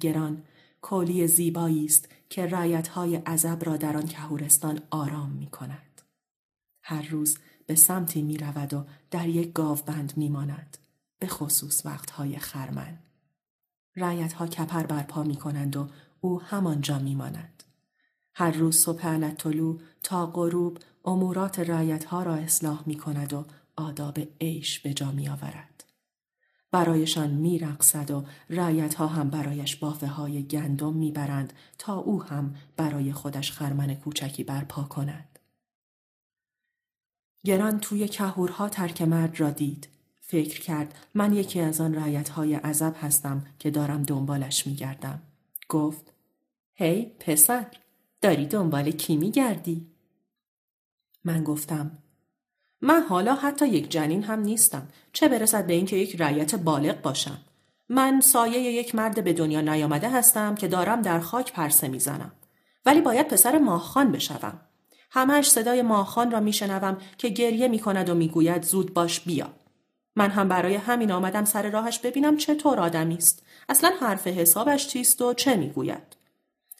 گران 0.00 0.42
کولی 0.82 1.26
زیبایی 1.26 1.84
است 1.84 2.08
که 2.28 2.46
رایتهای 2.46 3.16
عذب 3.16 3.64
را 3.64 3.76
در 3.76 3.96
آن 3.96 4.06
کهورستان 4.06 4.80
آرام 4.90 5.30
می 5.30 5.46
کند. 5.46 6.02
هر 6.82 7.08
روز 7.08 7.38
به 7.66 7.74
سمتی 7.74 8.22
می 8.22 8.36
رود 8.36 8.74
و 8.74 8.84
در 9.10 9.28
یک 9.28 9.52
گاوبند 9.52 10.12
می 10.16 10.28
ماند. 10.28 10.78
به 11.18 11.26
خصوص 11.26 11.86
وقتهای 11.86 12.38
خرمن. 12.38 13.03
رایتها 13.96 14.46
کپر 14.46 14.86
برپا 14.86 15.22
می 15.22 15.36
کنند 15.36 15.76
و 15.76 15.88
او 16.20 16.42
همانجا 16.42 16.98
می 16.98 17.14
ماند. 17.14 17.62
هر 18.34 18.50
روز 18.50 18.76
صبح 18.76 19.30
طلوع 19.30 19.80
تا 20.02 20.26
غروب 20.26 20.78
امورات 21.04 21.60
رایتها 21.60 22.22
را 22.22 22.34
اصلاح 22.34 22.82
می 22.86 22.96
کند 22.96 23.32
و 23.32 23.44
آداب 23.76 24.18
عیش 24.40 24.80
به 24.80 24.94
جا 24.94 25.12
می 25.12 25.28
آورد. 25.28 25.84
برایشان 26.70 27.30
می 27.30 27.58
رقصد 27.58 28.10
و 28.10 28.24
رایتها 28.48 29.06
هم 29.06 29.30
برایش 29.30 29.76
بافه 29.76 30.06
های 30.06 30.42
گندم 30.42 30.92
می 30.92 31.12
برند 31.12 31.52
تا 31.78 31.96
او 31.96 32.22
هم 32.22 32.54
برای 32.76 33.12
خودش 33.12 33.52
خرمن 33.52 33.94
کوچکی 33.94 34.44
برپا 34.44 34.82
کند. 34.82 35.38
گران 37.44 37.80
توی 37.80 38.08
کهورها 38.08 38.68
ترک 38.68 39.02
مرد 39.02 39.40
را 39.40 39.50
دید. 39.50 39.93
فکر 40.34 40.60
کرد 40.60 40.94
من 41.14 41.34
یکی 41.34 41.60
از 41.60 41.80
آن 41.80 41.94
رایتهای 41.94 42.54
عذب 42.54 42.94
هستم 43.00 43.46
که 43.58 43.70
دارم 43.70 44.02
دنبالش 44.02 44.66
می 44.66 44.74
گردم. 44.74 45.22
گفت 45.68 46.12
هی 46.74 47.02
hey, 47.04 47.24
پسر 47.24 47.66
داری 48.20 48.46
دنبال 48.46 48.90
کی 48.90 49.16
می 49.16 49.30
گردی؟ 49.30 49.86
من 51.24 51.44
گفتم 51.44 51.98
من 52.80 53.02
حالا 53.02 53.34
حتی 53.34 53.68
یک 53.68 53.90
جنین 53.90 54.22
هم 54.22 54.40
نیستم. 54.40 54.88
چه 55.12 55.28
برسد 55.28 55.66
به 55.66 55.72
اینکه 55.72 55.96
یک 55.96 56.20
رعیت 56.20 56.54
بالغ 56.54 57.02
باشم؟ 57.02 57.38
من 57.88 58.20
سایه 58.20 58.60
یک 58.60 58.94
مرد 58.94 59.24
به 59.24 59.32
دنیا 59.32 59.60
نیامده 59.60 60.10
هستم 60.10 60.54
که 60.54 60.68
دارم 60.68 61.02
در 61.02 61.20
خاک 61.20 61.52
پرسه 61.52 61.88
می‌زنم. 61.88 62.32
ولی 62.86 63.00
باید 63.00 63.28
پسر 63.28 63.58
ماهخان 63.58 64.12
بشوم. 64.12 64.60
همش 65.10 65.50
صدای 65.50 65.82
ماهخان 65.82 66.30
را 66.30 66.40
میشنوم 66.40 66.98
که 67.18 67.28
گریه 67.28 67.68
می‌کند 67.68 68.08
و 68.08 68.14
می‌گوید 68.14 68.62
زود 68.62 68.94
باش 68.94 69.20
بیا. 69.20 69.63
من 70.16 70.30
هم 70.30 70.48
برای 70.48 70.74
همین 70.74 71.12
آمدم 71.12 71.44
سر 71.44 71.70
راهش 71.70 71.98
ببینم 71.98 72.36
چطور 72.36 72.80
آدمی 72.80 73.16
است 73.16 73.42
اصلا 73.68 73.92
حرف 74.00 74.26
حسابش 74.26 74.88
چیست 74.88 75.22
و 75.22 75.34
چه 75.34 75.56
می‌گوید 75.56 76.16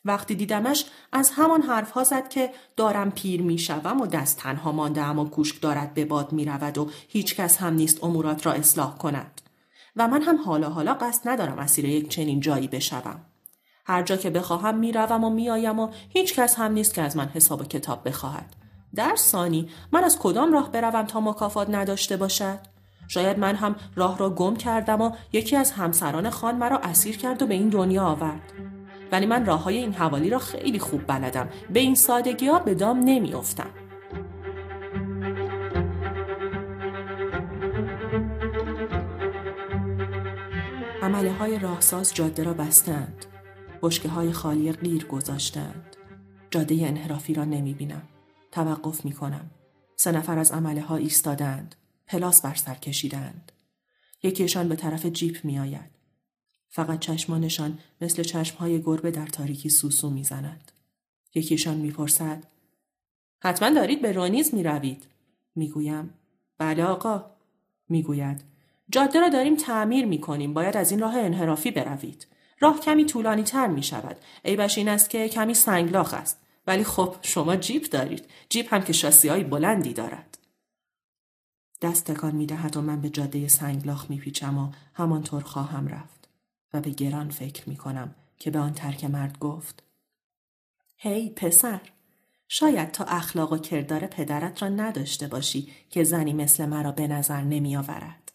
وقتی 0.04 0.34
دیدمش 0.34 0.84
از 1.12 1.30
همان 1.30 1.62
حرف 1.62 1.90
ها 1.90 2.04
زد 2.04 2.28
که 2.28 2.50
دارم 2.76 3.10
پیر 3.10 3.42
می 3.42 3.58
شوم 3.58 4.00
و 4.00 4.06
دست 4.06 4.38
تنها 4.38 4.72
مانده 4.72 5.02
اما 5.02 5.24
کوشک 5.24 5.60
دارد 5.60 5.94
به 5.94 6.04
باد 6.04 6.32
می 6.32 6.44
رود 6.44 6.78
و 6.78 6.90
هیچ 7.08 7.36
کس 7.36 7.56
هم 7.56 7.74
نیست 7.74 8.04
امورات 8.04 8.46
را 8.46 8.52
اصلاح 8.52 8.98
کند. 8.98 9.40
و 9.96 10.08
من 10.08 10.22
هم 10.22 10.36
حالا 10.36 10.68
حالا 10.70 10.94
قصد 10.94 11.28
ندارم 11.28 11.58
اسیر 11.58 11.84
یک 11.84 12.08
چنین 12.08 12.40
جایی 12.40 12.68
بشوم. 12.68 13.20
هر 13.86 14.02
جا 14.02 14.16
که 14.16 14.30
بخواهم 14.30 14.78
می 14.78 14.92
روم 14.92 15.24
و 15.24 15.30
می 15.30 15.50
آیم 15.50 15.78
و 15.78 15.88
هیچ 16.08 16.34
کس 16.34 16.54
هم 16.54 16.72
نیست 16.72 16.94
که 16.94 17.02
از 17.02 17.16
من 17.16 17.28
حساب 17.28 17.60
و 17.60 17.64
کتاب 17.64 18.08
بخواهد. 18.08 18.56
در 18.94 19.16
ثانی 19.16 19.68
من 19.92 20.04
از 20.04 20.18
کدام 20.18 20.52
راه 20.52 20.72
بروم 20.72 21.02
تا 21.02 21.20
مکافات 21.20 21.70
نداشته 21.70 22.16
باشد؟ 22.16 22.73
شاید 23.08 23.38
من 23.38 23.54
هم 23.54 23.76
راه 23.96 24.18
را 24.18 24.30
گم 24.30 24.56
کردم 24.56 25.00
و 25.00 25.10
یکی 25.32 25.56
از 25.56 25.70
همسران 25.70 26.30
خان 26.30 26.56
مرا 26.56 26.78
اسیر 26.78 27.16
کرد 27.16 27.42
و 27.42 27.46
به 27.46 27.54
این 27.54 27.68
دنیا 27.68 28.04
آورد. 28.04 28.52
ولی 29.12 29.26
من 29.26 29.46
راه 29.46 29.62
های 29.62 29.76
این 29.76 29.92
حوالی 29.92 30.30
را 30.30 30.38
خیلی 30.38 30.78
خوب 30.78 31.06
بلدم. 31.06 31.48
به 31.72 31.80
این 31.80 31.94
سادگی 31.94 32.46
ها 32.46 32.58
به 32.58 32.74
دام 32.74 32.98
نمیافتم. 32.98 33.70
عمله 41.02 41.32
های 41.32 41.58
راهساز 41.58 42.14
جاده 42.14 42.42
را 42.42 42.54
بستند. 42.54 43.26
بشکه 43.82 44.08
های 44.08 44.32
خالی 44.32 44.72
غیر 44.72 45.04
گذاشتند. 45.04 45.96
جاده 46.50 46.74
انحرافی 46.86 47.34
را 47.34 47.44
نمی 47.44 47.74
بینم 47.74 48.02
توقف 48.52 49.04
می 49.04 49.12
کنم 49.12 49.50
سه 49.96 50.12
نفر 50.12 50.38
از 50.38 50.52
عمله 50.52 50.80
ها 50.80 50.96
ایستادند. 50.96 51.74
پلاس 52.06 52.42
بر 52.42 52.54
سر 52.54 52.74
کشیدند 52.74 53.52
یکیشان 54.22 54.68
به 54.68 54.76
طرف 54.76 55.06
جیپ 55.06 55.44
می 55.44 55.58
آید 55.58 55.90
فقط 56.68 56.98
چشمانشان 56.98 57.78
مثل 58.00 58.22
چشمهای 58.22 58.82
گربه 58.82 59.10
در 59.10 59.26
تاریکی 59.26 59.68
سوسو 59.68 60.10
می‌زند. 60.10 60.72
یکیشان 61.34 61.76
می‌پرسد 61.76 62.44
حتما 63.40 63.70
دارید 63.70 64.02
به 64.02 64.12
رونیز 64.12 64.54
می 64.54 64.62
روید. 64.62 65.06
می 65.54 65.68
گویم 65.68 66.14
بله 66.58 66.84
آقا. 66.84 67.24
می 67.88 68.02
گوید 68.02 68.40
جاده 68.90 69.20
را 69.20 69.28
داریم 69.28 69.56
تعمیر 69.56 70.06
می 70.06 70.20
کنیم. 70.20 70.54
باید 70.54 70.76
از 70.76 70.90
این 70.90 71.00
راه 71.00 71.16
انحرافی 71.16 71.70
بروید. 71.70 72.26
راه 72.60 72.80
کمی 72.80 73.04
طولانی 73.04 73.42
تر 73.42 73.66
می 73.66 73.82
شود. 73.82 74.16
ایبش 74.44 74.78
این 74.78 74.88
است 74.88 75.10
که 75.10 75.28
کمی 75.28 75.54
سنگلاخ 75.54 76.14
است. 76.14 76.40
ولی 76.66 76.84
خب 76.84 77.16
شما 77.22 77.56
جیپ 77.56 77.90
دارید. 77.90 78.24
جیپ 78.48 78.74
هم 78.74 78.82
که 78.82 78.92
شاسی 78.92 79.28
های 79.28 79.44
بلندی 79.44 79.92
دارد. 79.92 80.33
دست 81.84 82.10
تکان 82.10 82.34
می 82.34 82.46
دهد 82.46 82.76
و 82.76 82.80
من 82.80 83.00
به 83.00 83.10
جاده 83.10 83.48
سنگلاخ 83.48 84.10
می 84.10 84.18
پیچم 84.18 84.58
و 84.58 84.72
همانطور 84.94 85.42
خواهم 85.42 85.88
رفت. 85.88 86.28
و 86.72 86.80
به 86.80 86.90
گران 86.90 87.30
فکر 87.30 87.68
می 87.68 87.76
کنم 87.76 88.14
که 88.38 88.50
به 88.50 88.58
آن 88.58 88.72
ترک 88.72 89.04
مرد 89.04 89.38
گفت. 89.38 89.82
هی 90.96 91.28
hey, 91.28 91.32
پسر 91.32 91.80
شاید 92.48 92.90
تا 92.90 93.04
اخلاق 93.04 93.52
و 93.52 93.58
کردار 93.58 94.06
پدرت 94.06 94.62
را 94.62 94.68
نداشته 94.68 95.26
باشی 95.26 95.72
که 95.90 96.04
زنی 96.04 96.32
مثل 96.32 96.66
مرا 96.66 96.92
به 96.92 97.08
نظر 97.08 97.40
نمی 97.40 97.76
آورد. 97.76 98.32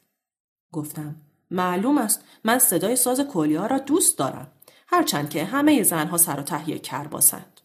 گفتم 0.71 1.15
معلوم 1.51 1.97
است 1.97 2.23
من 2.43 2.59
صدای 2.59 2.95
ساز 2.95 3.19
کلیا 3.19 3.65
را 3.65 3.79
دوست 3.79 4.17
دارم 4.17 4.51
هرچند 4.87 5.29
که 5.29 5.45
همه 5.45 5.83
زنها 5.83 6.17
سر 6.17 6.39
و 6.39 6.43
تهیه 6.43 6.79
کرباسند. 6.79 7.61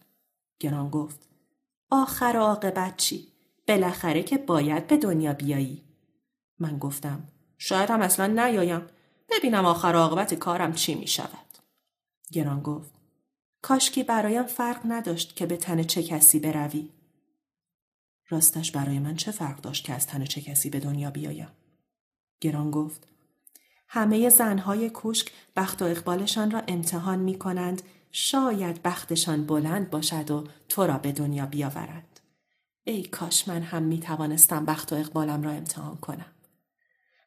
گران 0.61 0.91
گفت 0.91 1.29
آخر 1.91 2.37
عاقبت 2.37 2.97
چی؟ 2.97 3.34
بالاخره 3.69 4.23
که 4.23 4.39
باید 4.39 4.87
به 4.87 4.97
دنیا 4.97 5.33
بیایی. 5.33 5.83
من 6.59 6.79
گفتم 6.79 7.29
شاید 7.59 7.91
هم 7.91 8.01
اصلا 8.01 8.27
نیایم 8.27 8.87
ببینم 9.31 9.65
آخر 9.65 9.95
عاقبت 9.95 10.35
کارم 10.35 10.73
چی 10.73 10.95
می 10.95 11.07
شود. 11.07 11.59
گران 12.33 12.61
گفت 12.61 12.95
کاشکی 13.63 14.03
برایم 14.03 14.43
فرق 14.43 14.81
نداشت 14.85 15.37
که 15.37 15.47
به 15.47 15.57
تن 15.57 15.83
چه 15.83 16.03
کسی 16.03 16.39
بروی. 16.39 16.91
راستش 18.29 18.71
برای 18.73 18.99
من 18.99 19.17
چه 19.17 19.31
فرق 19.31 19.61
داشت 19.61 19.85
که 19.85 19.93
از 19.93 20.07
تن 20.07 20.25
چه 20.25 20.41
کسی 20.41 20.71
به 20.71 20.81
دنیا 20.81 21.11
بیایم؟ 21.11 21.51
گران 22.41 22.71
گفت 22.71 23.09
همه 23.89 24.29
زنهای 24.29 24.91
کوشک 24.91 25.33
بخت 25.57 25.83
و 25.83 25.85
اقبالشان 25.85 26.51
را 26.51 26.63
امتحان 26.69 27.19
می 27.19 27.39
کنند 27.39 27.83
شاید 28.13 28.83
بختشان 28.83 29.47
بلند 29.47 29.91
باشد 29.91 30.31
و 30.31 30.45
تو 30.69 30.87
را 30.87 30.99
به 30.99 31.13
دنیا 31.13 31.47
بیاورد. 31.47 32.14
ای 32.85 33.03
کاش 33.03 33.49
من 33.49 33.63
هم 33.63 33.83
می 33.83 34.01
توانستم 34.01 34.65
بخت 34.65 34.93
و 34.93 34.97
اقبالم 34.97 35.43
را 35.43 35.51
امتحان 35.51 35.97
کنم. 35.97 36.33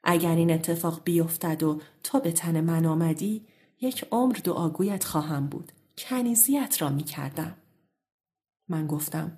اگر 0.03 0.35
این 0.35 0.51
اتفاق 0.51 1.01
بیفتد 1.03 1.63
و 1.63 1.81
تو 2.03 2.19
به 2.19 2.31
تن 2.31 2.61
من 2.61 2.85
آمدی 2.85 3.45
یک 3.81 4.05
عمر 4.11 4.35
دعاگویت 4.43 5.03
خواهم 5.03 5.47
بود. 5.47 5.71
کنیزیت 5.97 6.81
را 6.81 6.89
می 6.89 7.03
کردم. 7.03 7.55
من 8.69 8.87
گفتم 8.87 9.37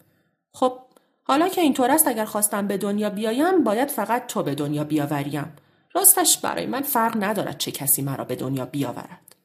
خب 0.54 0.80
حالا 1.24 1.50
که 1.50 1.62
اینطور 1.62 1.92
است 1.92 2.08
اگر 2.08 2.26
خواستم 2.26 2.68
به 2.68 2.78
دنیا 2.78 3.10
بیایم 3.10 3.64
باید 3.64 3.90
فقط 3.90 4.28
تو 4.28 4.44
به 4.44 4.56
دنیا 4.56 4.84
بیاوریم. 4.84 5.54
راستش 5.94 6.38
برای 6.38 6.66
من 6.66 6.82
فرق 6.82 7.24
ندارد 7.24 7.58
چه 7.58 7.72
کسی 7.72 8.02
مرا 8.02 8.24
به 8.24 8.36
دنیا 8.36 8.66
بیاورد. 8.66 9.36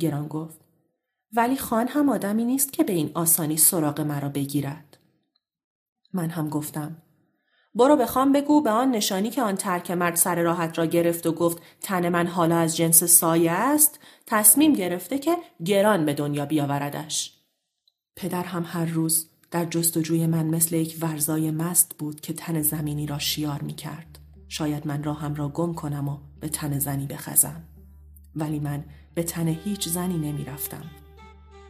گران 0.00 0.28
گفت 0.28 0.60
ولی 1.32 1.56
خان 1.56 1.88
هم 1.88 2.08
آدمی 2.08 2.44
نیست 2.44 2.72
که 2.72 2.84
به 2.84 2.92
این 2.92 3.10
آسانی 3.14 3.56
سراغ 3.56 4.00
مرا 4.00 4.28
بگیرد. 4.28 4.85
من 6.16 6.30
هم 6.30 6.48
گفتم 6.48 6.96
برو 7.76 7.96
بخوام 7.96 8.32
بگو 8.32 8.62
به 8.62 8.70
آن 8.70 8.90
نشانی 8.90 9.30
که 9.30 9.42
آن 9.42 9.54
ترک 9.54 9.90
مرد 9.90 10.14
سر 10.16 10.42
راحت 10.42 10.78
را 10.78 10.86
گرفت 10.86 11.26
و 11.26 11.32
گفت 11.32 11.62
تن 11.80 12.08
من 12.08 12.26
حالا 12.26 12.56
از 12.56 12.76
جنس 12.76 13.04
سایه 13.04 13.52
است 13.52 14.00
تصمیم 14.26 14.72
گرفته 14.72 15.18
که 15.18 15.36
گران 15.64 16.04
به 16.04 16.14
دنیا 16.14 16.46
بیاوردش. 16.46 17.32
پدر 18.16 18.42
هم 18.42 18.64
هر 18.66 18.84
روز 18.84 19.30
در 19.50 19.64
جستجوی 19.64 20.26
من 20.26 20.46
مثل 20.46 20.76
یک 20.76 20.98
ورزای 21.00 21.50
مست 21.50 21.94
بود 21.98 22.20
که 22.20 22.32
تن 22.32 22.62
زمینی 22.62 23.06
را 23.06 23.18
شیار 23.18 23.62
می 23.62 23.74
کرد. 23.74 24.18
شاید 24.48 24.86
من 24.86 25.02
راهم 25.02 25.34
را 25.34 25.48
گم 25.48 25.74
کنم 25.74 26.08
و 26.08 26.18
به 26.40 26.48
تن 26.48 26.78
زنی 26.78 27.06
بخزم. 27.06 27.62
ولی 28.36 28.58
من 28.58 28.84
به 29.14 29.22
تن 29.22 29.48
هیچ 29.48 29.88
زنی 29.88 30.18
نمی 30.18 30.44
رفتم. 30.44 30.84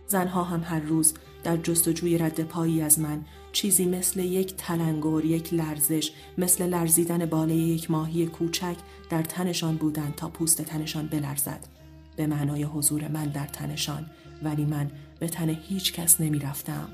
زنها 0.06 0.44
هم 0.44 0.62
هر 0.64 0.80
روز 0.80 1.14
در 1.46 1.56
جستجوی 1.56 2.18
رد 2.18 2.40
پایی 2.40 2.82
از 2.82 2.98
من 2.98 3.24
چیزی 3.52 3.84
مثل 3.84 4.20
یک 4.20 4.56
تلنگر، 4.56 5.24
یک 5.24 5.54
لرزش، 5.54 6.12
مثل 6.38 6.66
لرزیدن 6.66 7.26
باله 7.26 7.54
یک 7.54 7.90
ماهی 7.90 8.26
کوچک 8.26 8.76
در 9.10 9.22
تنشان 9.22 9.76
بودند 9.76 10.14
تا 10.14 10.28
پوست 10.28 10.62
تنشان 10.62 11.06
بلرزد. 11.06 11.66
به 12.16 12.26
معنای 12.26 12.62
حضور 12.62 13.08
من 13.08 13.24
در 13.24 13.46
تنشان 13.46 14.06
ولی 14.42 14.64
من 14.64 14.90
به 15.18 15.28
تن 15.28 15.48
هیچ 15.48 15.92
کس 15.92 16.20
نمی 16.20 16.38
رفتم. 16.38 16.88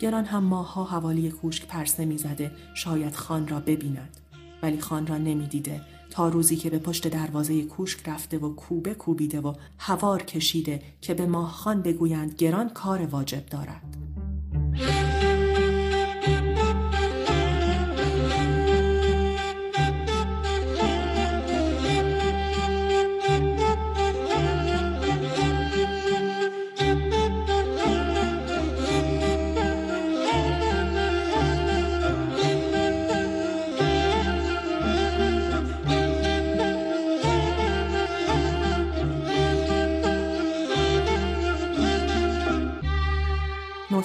گران 0.00 0.24
هم 0.24 0.44
ماها 0.44 0.84
حوالی 0.84 1.30
کوشک 1.30 1.66
پرسه 1.66 2.04
می 2.04 2.18
زده 2.18 2.52
شاید 2.74 3.16
خان 3.16 3.48
را 3.48 3.60
ببیند. 3.60 4.16
ولی 4.62 4.80
خان 4.80 5.06
را 5.06 5.18
نمی 5.18 5.46
دیده 5.46 5.80
تا 6.10 6.28
روزی 6.28 6.56
که 6.56 6.70
به 6.70 6.78
پشت 6.78 7.08
دروازه 7.08 7.62
کوشک 7.62 8.08
رفته 8.08 8.38
و 8.38 8.54
کوبه 8.54 8.94
کوبیده 8.94 9.40
و 9.40 9.54
هوار 9.78 10.22
کشیده 10.22 10.82
که 11.00 11.14
به 11.14 11.26
ماه 11.26 11.50
خان 11.50 11.82
بگویند 11.82 12.34
گران 12.34 12.68
کار 12.68 13.06
واجب 13.06 13.46
دارد. 13.46 13.96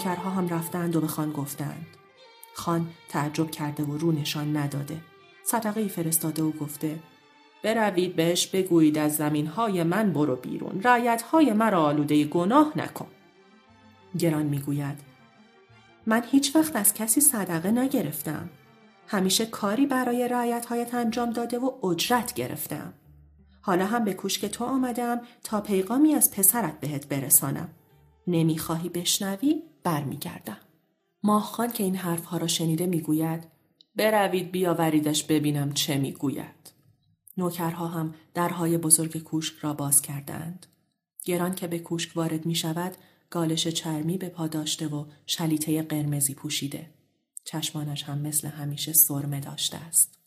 نوکرها 0.05 0.29
هم 0.29 0.47
رفتند 0.47 0.95
و 0.95 1.01
به 1.01 1.07
خان 1.07 1.31
گفتند. 1.31 1.85
خان 2.53 2.87
تعجب 3.09 3.51
کرده 3.51 3.83
و 3.83 3.97
رو 3.97 4.11
نشان 4.11 4.57
نداده. 4.57 4.97
صدقه 5.43 5.81
ای 5.81 5.89
فرستاده 5.89 6.43
و 6.43 6.51
گفته 6.51 6.99
بروید 7.63 8.15
بهش 8.15 8.47
بگویید 8.47 8.97
از 8.97 9.15
زمین 9.15 9.47
های 9.47 9.83
من 9.83 10.13
برو 10.13 10.35
بیرون. 10.35 10.81
رعیت 10.83 11.21
های 11.21 11.53
مرا 11.53 11.83
آلوده 11.83 12.23
گناه 12.23 12.71
نکن. 12.75 13.07
گران 14.19 14.45
می‌گوید 14.45 14.97
من 16.05 16.23
هیچ 16.31 16.55
وقت 16.55 16.75
از 16.75 16.93
کسی 16.93 17.21
صدقه 17.21 17.71
نگرفتم. 17.71 18.49
همیشه 19.07 19.45
کاری 19.45 19.85
برای 19.85 20.27
رعیت 20.27 20.65
هایت 20.65 20.93
انجام 20.93 21.29
داده 21.29 21.59
و 21.59 21.85
اجرت 21.85 22.33
گرفتم. 22.33 22.93
حالا 23.61 23.85
هم 23.85 24.03
به 24.03 24.13
کوشک 24.13 24.45
تو 24.45 24.65
آمدم 24.65 25.21
تا 25.43 25.61
پیغامی 25.61 26.15
از 26.15 26.31
پسرت 26.31 26.79
بهت 26.79 27.07
برسانم. 27.07 27.69
نمی‌خواهی 28.27 28.89
بشنوی 28.89 29.63
برمیگردم. 29.85 30.57
ماهخان 31.23 31.71
که 31.71 31.83
این 31.83 31.95
حرفها 31.95 32.37
را 32.37 32.47
شنیده 32.47 32.85
می‌گوید 32.85 33.47
بروید 33.95 34.51
بیاوریدش 34.51 35.23
ببینم 35.23 35.73
چه 35.73 35.97
می‌گوید. 35.97 36.73
نوکرها 37.37 37.87
هم 37.87 38.13
درهای 38.33 38.77
بزرگ 38.77 39.23
کوشک 39.23 39.55
را 39.61 39.73
باز 39.73 40.01
کردند. 40.01 40.65
گران 41.23 41.55
که 41.55 41.67
به 41.67 41.79
کوشک 41.79 42.17
وارد 42.17 42.45
می 42.45 42.55
شود 42.55 42.97
گالش 43.29 43.67
چرمی 43.67 44.17
به 44.17 44.29
پا 44.29 44.47
داشته 44.47 44.87
و 44.87 45.05
شلیته 45.25 45.81
قرمزی 45.81 46.33
پوشیده. 46.33 46.89
چشمانش 47.43 48.03
هم 48.03 48.17
مثل 48.17 48.47
همیشه 48.47 48.93
سرمه 48.93 49.39
داشته 49.39 49.77
است. 49.77 50.19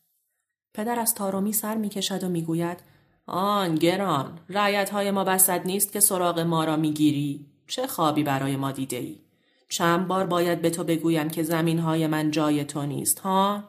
پدر 0.74 1.00
از 1.00 1.14
تارومی 1.14 1.52
سر 1.52 1.76
می 1.76 1.88
کشد 1.88 2.24
و 2.24 2.28
می‌گوید 2.28 2.78
آن 3.26 3.74
گران 3.74 4.40
رعیت 4.48 4.90
های 4.90 5.10
ما 5.10 5.24
بسد 5.24 5.66
نیست 5.66 5.92
که 5.92 6.00
سراغ 6.00 6.38
ما 6.38 6.64
را 6.64 6.76
می‌گیری 6.76 7.46
چه 7.66 7.86
خوابی 7.86 8.22
برای 8.22 8.56
ما 8.56 8.72
دیده 8.72 8.96
ای؟ 8.96 9.27
چند 9.68 10.08
بار 10.08 10.26
باید 10.26 10.62
به 10.62 10.70
تو 10.70 10.84
بگویم 10.84 11.28
که 11.28 11.42
زمین 11.42 11.78
های 11.78 12.06
من 12.06 12.30
جای 12.30 12.64
تو 12.64 12.86
نیست 12.86 13.18
ها؟ 13.18 13.64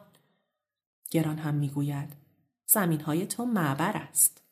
گران 1.10 1.38
هم 1.38 1.54
می‌گوید 1.54 2.12
زمین 2.66 3.00
های 3.00 3.26
تو 3.26 3.44
معبر 3.44 3.96
است. 3.96 4.42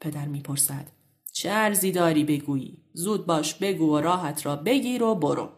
پدر 0.00 0.26
می‌پرسد 0.26 0.90
چه 1.32 1.50
ارزی 1.50 1.92
داری 1.92 2.24
بگویی؟ 2.24 2.82
زود 2.92 3.26
باش 3.26 3.54
بگو 3.54 3.94
و 3.94 4.00
راحت 4.00 4.46
را 4.46 4.56
بگیر 4.56 5.02
و 5.02 5.14
برو. 5.14 5.48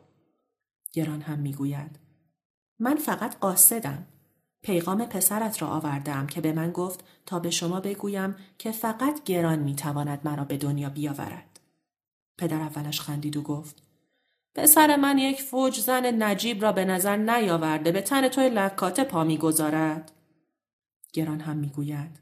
گران 0.93 1.21
هم 1.21 1.39
می‌گوید 1.39 1.99
من 2.79 2.97
فقط 2.97 3.39
قاصدم. 3.39 4.07
پیغام 4.63 5.07
پسرت 5.07 5.63
را 5.63 5.69
آوردم 5.69 6.27
که 6.27 6.41
به 6.41 6.53
من 6.53 6.73
گفت 6.73 7.05
تا 7.27 7.39
به 7.39 7.51
شما 7.51 7.81
بگویم 7.81 8.37
که 8.59 8.73
فقط 8.73 9.25
گران 9.25 9.59
می‌تواند 9.59 10.21
مرا 10.25 10.45
به 10.45 10.57
دنیا 10.57 10.89
بیاورد. 10.89 11.61
پدر 12.39 12.61
اولش 12.61 13.01
خندید 13.01 13.37
و 13.37 13.43
گفت 13.43 13.86
پسر 14.57 14.97
من 14.97 15.19
یک 15.19 15.43
فوج 15.43 15.81
زن 15.81 16.23
نجیب 16.23 16.63
را 16.63 16.73
به 16.73 16.85
نظر 16.85 17.17
نیاورده 17.17 17.93
به 17.93 18.01
تن 18.01 18.29
توی 18.29 18.49
لکاته 18.49 19.05
پا 19.05 19.25
می‌گذارد. 19.25 20.13
گران 21.13 21.41
هم 21.41 21.57
می‌گوید. 21.57 22.21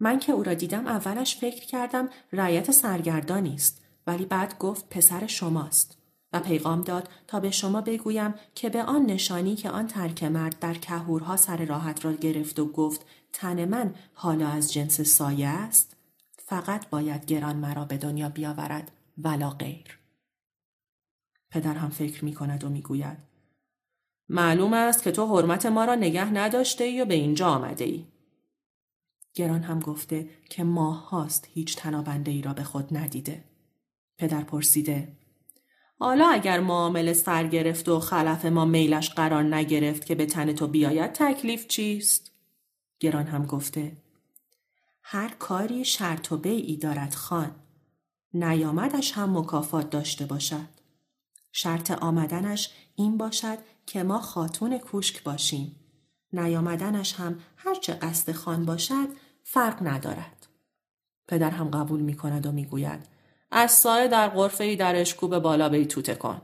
من 0.00 0.18
که 0.18 0.32
او 0.32 0.42
را 0.42 0.54
دیدم 0.54 0.86
اولش 0.86 1.36
فکر 1.36 1.66
کردم 1.66 2.08
رایت 2.32 2.70
سرگردانی 2.70 3.54
است 3.54 3.82
ولی 4.06 4.24
بعد 4.24 4.58
گفت 4.58 4.88
پسر 4.88 5.26
شماست 5.26 5.98
و 6.32 6.40
پیغام 6.40 6.82
داد 6.82 7.08
تا 7.26 7.40
به 7.40 7.50
شما 7.50 7.80
بگویم 7.80 8.34
که 8.54 8.68
به 8.68 8.82
آن 8.82 9.06
نشانی 9.06 9.56
که 9.56 9.70
آن 9.70 9.86
ترک 9.86 10.24
مرد 10.24 10.58
در 10.58 10.74
کهورها 10.74 11.36
سر 11.36 11.64
راحت 11.64 12.04
را 12.04 12.12
گرفت 12.12 12.58
و 12.58 12.72
گفت 12.72 13.06
تن 13.32 13.64
من 13.64 13.94
حالا 14.14 14.48
از 14.48 14.72
جنس 14.72 15.00
سایه 15.00 15.48
است 15.48 15.96
فقط 16.38 16.88
باید 16.88 17.26
گران 17.26 17.56
مرا 17.56 17.84
به 17.84 17.96
دنیا 17.96 18.28
بیاورد 18.28 18.90
ولا 19.18 19.50
غیر. 19.50 20.03
پدر 21.54 21.74
هم 21.74 21.88
فکر 21.88 22.24
می 22.24 22.34
کند 22.34 22.64
و 22.64 22.68
می 22.68 22.82
گوید 22.82 23.18
معلوم 24.28 24.72
است 24.72 25.02
که 25.02 25.12
تو 25.12 25.26
حرمت 25.26 25.66
ما 25.66 25.84
را 25.84 25.94
نگه 25.94 26.32
نداشته 26.32 26.84
ای 26.84 27.00
و 27.00 27.04
به 27.04 27.14
اینجا 27.14 27.48
آمده 27.48 27.84
ای. 27.84 28.06
گران 29.34 29.62
هم 29.62 29.80
گفته 29.80 30.28
که 30.50 30.64
ماه 30.64 31.08
هاست 31.08 31.48
هیچ 31.52 31.76
تنابنده 31.76 32.30
ای 32.30 32.42
را 32.42 32.52
به 32.52 32.64
خود 32.64 32.96
ندیده. 32.96 33.44
پدر 34.18 34.40
پرسیده 34.40 35.16
حالا 35.98 36.28
اگر 36.28 36.60
معامله 36.60 37.12
سر 37.12 37.46
گرفت 37.46 37.88
و 37.88 38.00
خلف 38.00 38.44
ما 38.44 38.64
میلش 38.64 39.10
قرار 39.10 39.42
نگرفت 39.42 40.04
که 40.04 40.14
به 40.14 40.26
تن 40.26 40.52
تو 40.52 40.66
بیاید 40.66 41.12
تکلیف 41.12 41.66
چیست؟ 41.66 42.32
گران 43.00 43.26
هم 43.26 43.46
گفته 43.46 43.96
هر 45.02 45.28
کاری 45.38 45.84
شرط 45.84 46.32
و 46.32 46.36
بیعی 46.36 46.76
دارد 46.76 47.14
خان 47.14 47.54
نیامدش 48.32 49.12
هم 49.12 49.38
مکافات 49.38 49.90
داشته 49.90 50.26
باشد 50.26 50.73
شرط 51.56 51.90
آمدنش 51.90 52.70
این 52.94 53.16
باشد 53.16 53.58
که 53.86 54.02
ما 54.02 54.18
خاتون 54.18 54.78
کوشک 54.78 55.22
باشیم 55.22 55.76
نیامدنش 56.32 57.14
هم 57.14 57.38
هرچه 57.56 57.94
قصد 57.94 58.32
خان 58.32 58.64
باشد 58.64 59.08
فرق 59.42 59.86
ندارد 59.86 60.46
پدر 61.28 61.50
هم 61.50 61.70
قبول 61.70 62.00
می 62.00 62.16
کند 62.16 62.46
و 62.46 62.52
می 62.52 62.64
گوید 62.64 63.06
از 63.50 63.70
سایه 63.70 64.08
در 64.08 64.28
غرفه 64.28 64.64
ای 64.64 64.76
در 64.76 65.00
اشکوب 65.00 65.38
بالا 65.38 65.68
بیتوته 65.68 66.14
کن. 66.14 66.42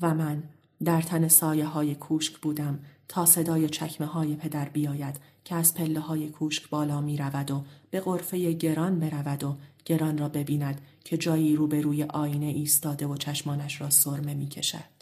و 0.00 0.14
من 0.14 0.42
در 0.84 1.02
تن 1.02 1.28
سایه 1.28 1.66
های 1.66 1.94
کوشک 1.94 2.38
بودم 2.38 2.78
تا 3.08 3.26
صدای 3.26 3.68
چکمه 3.68 4.06
های 4.06 4.36
پدر 4.36 4.68
بیاید 4.68 5.20
که 5.44 5.54
از 5.54 5.74
پله 5.74 6.00
های 6.00 6.28
کوشک 6.28 6.68
بالا 6.68 7.00
می 7.00 7.16
رود 7.16 7.50
و 7.50 7.64
به 7.90 8.00
غرفه 8.00 8.52
گران 8.52 9.00
برود 9.00 9.44
و 9.44 9.56
گران 9.84 10.18
را 10.18 10.28
ببیند 10.28 10.80
که 11.06 11.16
جایی 11.16 11.56
روبروی 11.56 12.02
آینه 12.02 12.46
ایستاده 12.46 13.06
و 13.06 13.16
چشمانش 13.16 13.80
را 13.80 13.90
سرمه 13.90 14.34
می 14.34 14.48
کشد. 14.48 14.96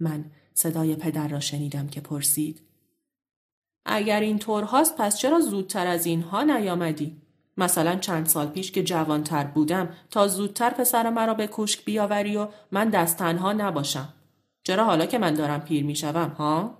من 0.00 0.24
صدای 0.54 0.96
پدر 0.96 1.28
را 1.28 1.40
شنیدم 1.40 1.86
که 1.86 2.00
پرسید 2.00 2.60
اگر 3.84 4.20
این 4.20 4.38
طور 4.38 4.64
هاست 4.64 4.96
پس 4.96 5.18
چرا 5.18 5.40
زودتر 5.40 5.86
از 5.86 6.06
اینها 6.06 6.42
نیامدی؟ 6.42 7.16
مثلا 7.56 7.96
چند 7.96 8.26
سال 8.26 8.46
پیش 8.46 8.72
که 8.72 8.82
جوانتر 8.82 9.44
بودم 9.44 9.88
تا 10.10 10.28
زودتر 10.28 10.70
پسر 10.70 11.10
مرا 11.10 11.34
به 11.34 11.46
کوشک 11.46 11.84
بیاوری 11.84 12.36
و 12.36 12.48
من 12.72 12.90
دست 12.90 13.16
تنها 13.16 13.52
نباشم. 13.52 14.08
چرا 14.62 14.84
حالا 14.84 15.06
که 15.06 15.18
من 15.18 15.34
دارم 15.34 15.60
پیر 15.60 15.84
می‌شوم 15.84 16.28
ها؟ 16.28 16.78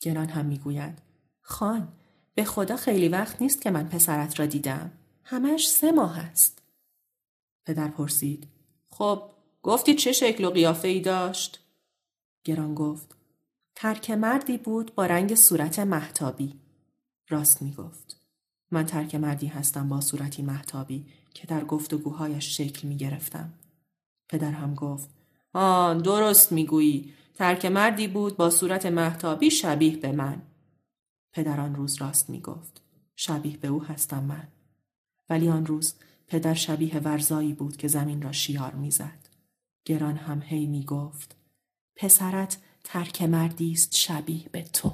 گران 0.00 0.28
هم 0.28 0.46
می‌گوید 0.46 0.98
خان 1.40 1.88
به 2.34 2.44
خدا 2.44 2.76
خیلی 2.76 3.08
وقت 3.08 3.42
نیست 3.42 3.62
که 3.62 3.70
من 3.70 3.88
پسرت 3.88 4.40
را 4.40 4.46
دیدم. 4.46 4.90
همش 5.24 5.68
سه 5.68 5.92
ماه 5.92 6.18
است. 6.18 6.57
پدر 7.68 7.88
پرسید 7.88 8.48
خب 8.90 9.22
گفتی 9.62 9.94
چه 9.94 10.12
شکل 10.12 10.44
و 10.44 10.50
قیافه 10.50 10.88
ای 10.88 11.00
داشت؟ 11.00 11.60
گران 12.44 12.74
گفت 12.74 13.14
ترک 13.74 14.10
مردی 14.10 14.58
بود 14.58 14.94
با 14.94 15.06
رنگ 15.06 15.34
صورت 15.34 15.78
محتابی. 15.78 16.60
راست 17.28 17.62
می 17.62 17.72
گفت. 17.72 18.20
من 18.70 18.86
ترک 18.86 19.14
مردی 19.14 19.46
هستم 19.46 19.88
با 19.88 20.00
صورتی 20.00 20.42
محتابی 20.42 21.06
که 21.34 21.46
در 21.46 21.64
گفتگوهایش 21.64 22.56
شکل 22.56 22.88
می 22.88 22.96
گرفتم. 22.96 23.52
پدر 24.28 24.50
هم 24.50 24.74
گفت 24.74 25.10
آن 25.52 25.98
درست 25.98 26.52
می 26.52 26.66
گویی. 26.66 27.12
ترک 27.34 27.64
مردی 27.64 28.08
بود 28.08 28.36
با 28.36 28.50
صورت 28.50 28.86
محتابی 28.86 29.50
شبیه 29.50 29.96
به 29.96 30.12
من. 30.12 30.42
پدر 31.32 31.60
آن 31.60 31.74
روز 31.74 32.00
راست 32.00 32.30
می 32.30 32.40
گفت. 32.40 32.82
شبیه 33.16 33.56
به 33.56 33.68
او 33.68 33.84
هستم 33.84 34.24
من. 34.24 34.48
ولی 35.30 35.48
آن 35.48 35.66
روز 35.66 35.94
پدر 36.28 36.54
شبیه 36.54 36.98
ورزایی 36.98 37.52
بود 37.52 37.76
که 37.76 37.88
زمین 37.88 38.22
را 38.22 38.32
شیار 38.32 38.74
می‌زد. 38.74 39.28
گران 39.84 40.16
هم 40.16 40.42
هی 40.42 40.66
می 40.66 40.84
گفت 40.84 41.36
پسرت 41.96 42.58
ترک 42.84 43.22
مردی 43.22 43.72
است 43.72 43.96
شبیه 43.96 44.48
به 44.52 44.62
تو. 44.62 44.92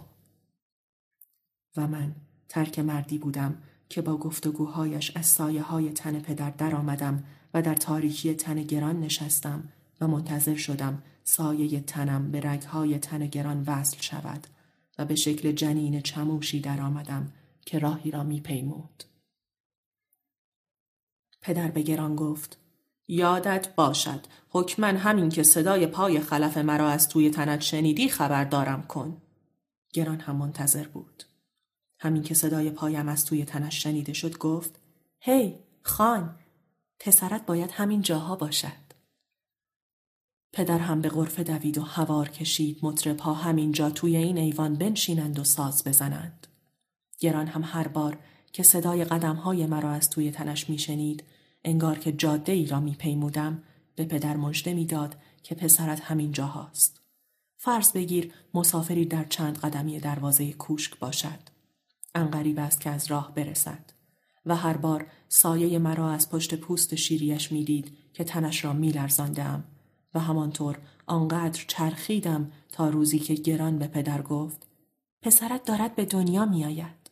و 1.76 1.86
من 1.86 2.14
ترک 2.48 2.78
مردی 2.78 3.18
بودم 3.18 3.62
که 3.88 4.02
با 4.02 4.16
گفتگوهایش 4.16 5.16
از 5.16 5.26
سایه 5.26 5.62
های 5.62 5.90
تن 5.90 6.20
پدر 6.20 6.50
در 6.50 6.74
آمدم 6.74 7.24
و 7.54 7.62
در 7.62 7.74
تاریکی 7.74 8.34
تن 8.34 8.62
گران 8.62 9.00
نشستم 9.00 9.68
و 10.00 10.08
منتظر 10.08 10.56
شدم 10.56 11.02
سایه 11.24 11.80
تنم 11.80 12.30
به 12.30 12.40
رگهای 12.40 12.98
تن 12.98 13.26
گران 13.26 13.64
وصل 13.66 13.96
شود 14.00 14.46
و 14.98 15.04
به 15.04 15.14
شکل 15.14 15.52
جنین 15.52 16.00
چموشی 16.00 16.60
در 16.60 16.80
آمدم 16.80 17.32
که 17.66 17.78
راهی 17.78 18.10
را 18.10 18.22
می 18.22 18.40
پیمود. 18.40 19.04
پدر 21.44 21.70
به 21.70 21.82
گران 21.82 22.16
گفت 22.16 22.58
یادت 23.08 23.74
باشد 23.74 24.26
حکما 24.48 24.86
همین 24.86 25.28
که 25.28 25.42
صدای 25.42 25.86
پای 25.86 26.20
خلف 26.20 26.58
مرا 26.58 26.88
از 26.88 27.08
توی 27.08 27.30
تنت 27.30 27.60
شنیدی 27.60 28.08
خبردارم 28.08 28.82
کن. 28.82 29.22
گران 29.92 30.20
هم 30.20 30.36
منتظر 30.36 30.88
بود. 30.88 31.24
همین 31.98 32.22
که 32.22 32.34
صدای 32.34 32.70
پایم 32.70 33.08
از 33.08 33.24
توی 33.24 33.44
تنش 33.44 33.82
شنیده 33.82 34.12
شد 34.12 34.38
گفت 34.38 34.80
هی 35.20 35.58
خان 35.82 36.34
پسرت 37.00 37.46
باید 37.46 37.70
همین 37.70 38.02
جاها 38.02 38.36
باشد 38.36 38.84
پدر 40.52 40.78
هم 40.78 41.00
به 41.00 41.08
غرفه 41.08 41.42
دوید 41.42 41.78
و 41.78 41.82
هوار 41.82 42.28
کشید 42.28 42.78
مطرب 42.82 43.20
همین 43.20 43.72
جا 43.72 43.90
توی 43.90 44.16
این 44.16 44.38
ایوان 44.38 44.74
بنشینند 44.74 45.38
و 45.38 45.44
ساز 45.44 45.84
بزنند 45.84 46.46
گران 47.18 47.46
هم 47.46 47.62
هر 47.64 47.88
بار 47.88 48.18
که 48.52 48.62
صدای 48.62 49.04
قدم 49.04 49.36
های 49.36 49.66
مرا 49.66 49.90
از 49.90 50.10
توی 50.10 50.30
تنش 50.30 50.70
میشنید 50.70 51.24
انگار 51.64 51.98
که 51.98 52.12
جاده 52.12 52.52
ای 52.52 52.66
را 52.66 52.80
میپیمودم 52.80 53.62
به 53.94 54.04
پدر 54.04 54.36
مژده 54.36 54.74
می‌داد 54.74 55.16
که 55.42 55.54
پسرت 55.54 56.00
همین 56.00 56.32
جاهاست. 56.32 57.00
فرض 57.56 57.92
بگیر 57.92 58.32
مسافری 58.54 59.04
در 59.04 59.24
چند 59.24 59.58
قدمی 59.58 60.00
دروازه 60.00 60.52
کوشک 60.52 60.98
باشد. 60.98 61.38
انقریب 62.14 62.58
است 62.58 62.80
که 62.80 62.90
از 62.90 63.10
راه 63.10 63.34
برسد. 63.34 63.84
و 64.46 64.56
هر 64.56 64.76
بار 64.76 65.06
سایه 65.28 65.78
مرا 65.78 66.10
از 66.10 66.30
پشت 66.30 66.54
پوست 66.54 66.94
شیریش 66.94 67.52
می‌دید 67.52 67.96
که 68.12 68.24
تنش 68.24 68.64
را 68.64 68.72
میلرزاندم. 68.72 69.64
و 70.14 70.20
همانطور 70.20 70.78
آنقدر 71.06 71.64
چرخیدم 71.68 72.52
تا 72.72 72.88
روزی 72.88 73.18
که 73.18 73.34
گران 73.34 73.78
به 73.78 73.86
پدر 73.86 74.22
گفت 74.22 74.66
پسرت 75.22 75.64
دارد 75.64 75.96
به 75.96 76.04
دنیا 76.04 76.44
میآید. 76.44 77.03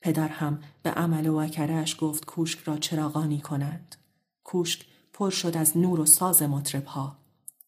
پدر 0.00 0.28
هم 0.28 0.58
به 0.82 0.90
عمل 0.90 1.26
و 1.26 1.40
وکرش 1.40 1.96
گفت 2.00 2.24
کوشک 2.24 2.58
را 2.58 2.78
چراغانی 2.78 3.40
کنند 3.40 3.96
کوشک 4.44 4.86
پر 5.12 5.30
شد 5.30 5.56
از 5.56 5.78
نور 5.78 6.00
و 6.00 6.06
ساز 6.06 6.42
مطرب 6.42 6.86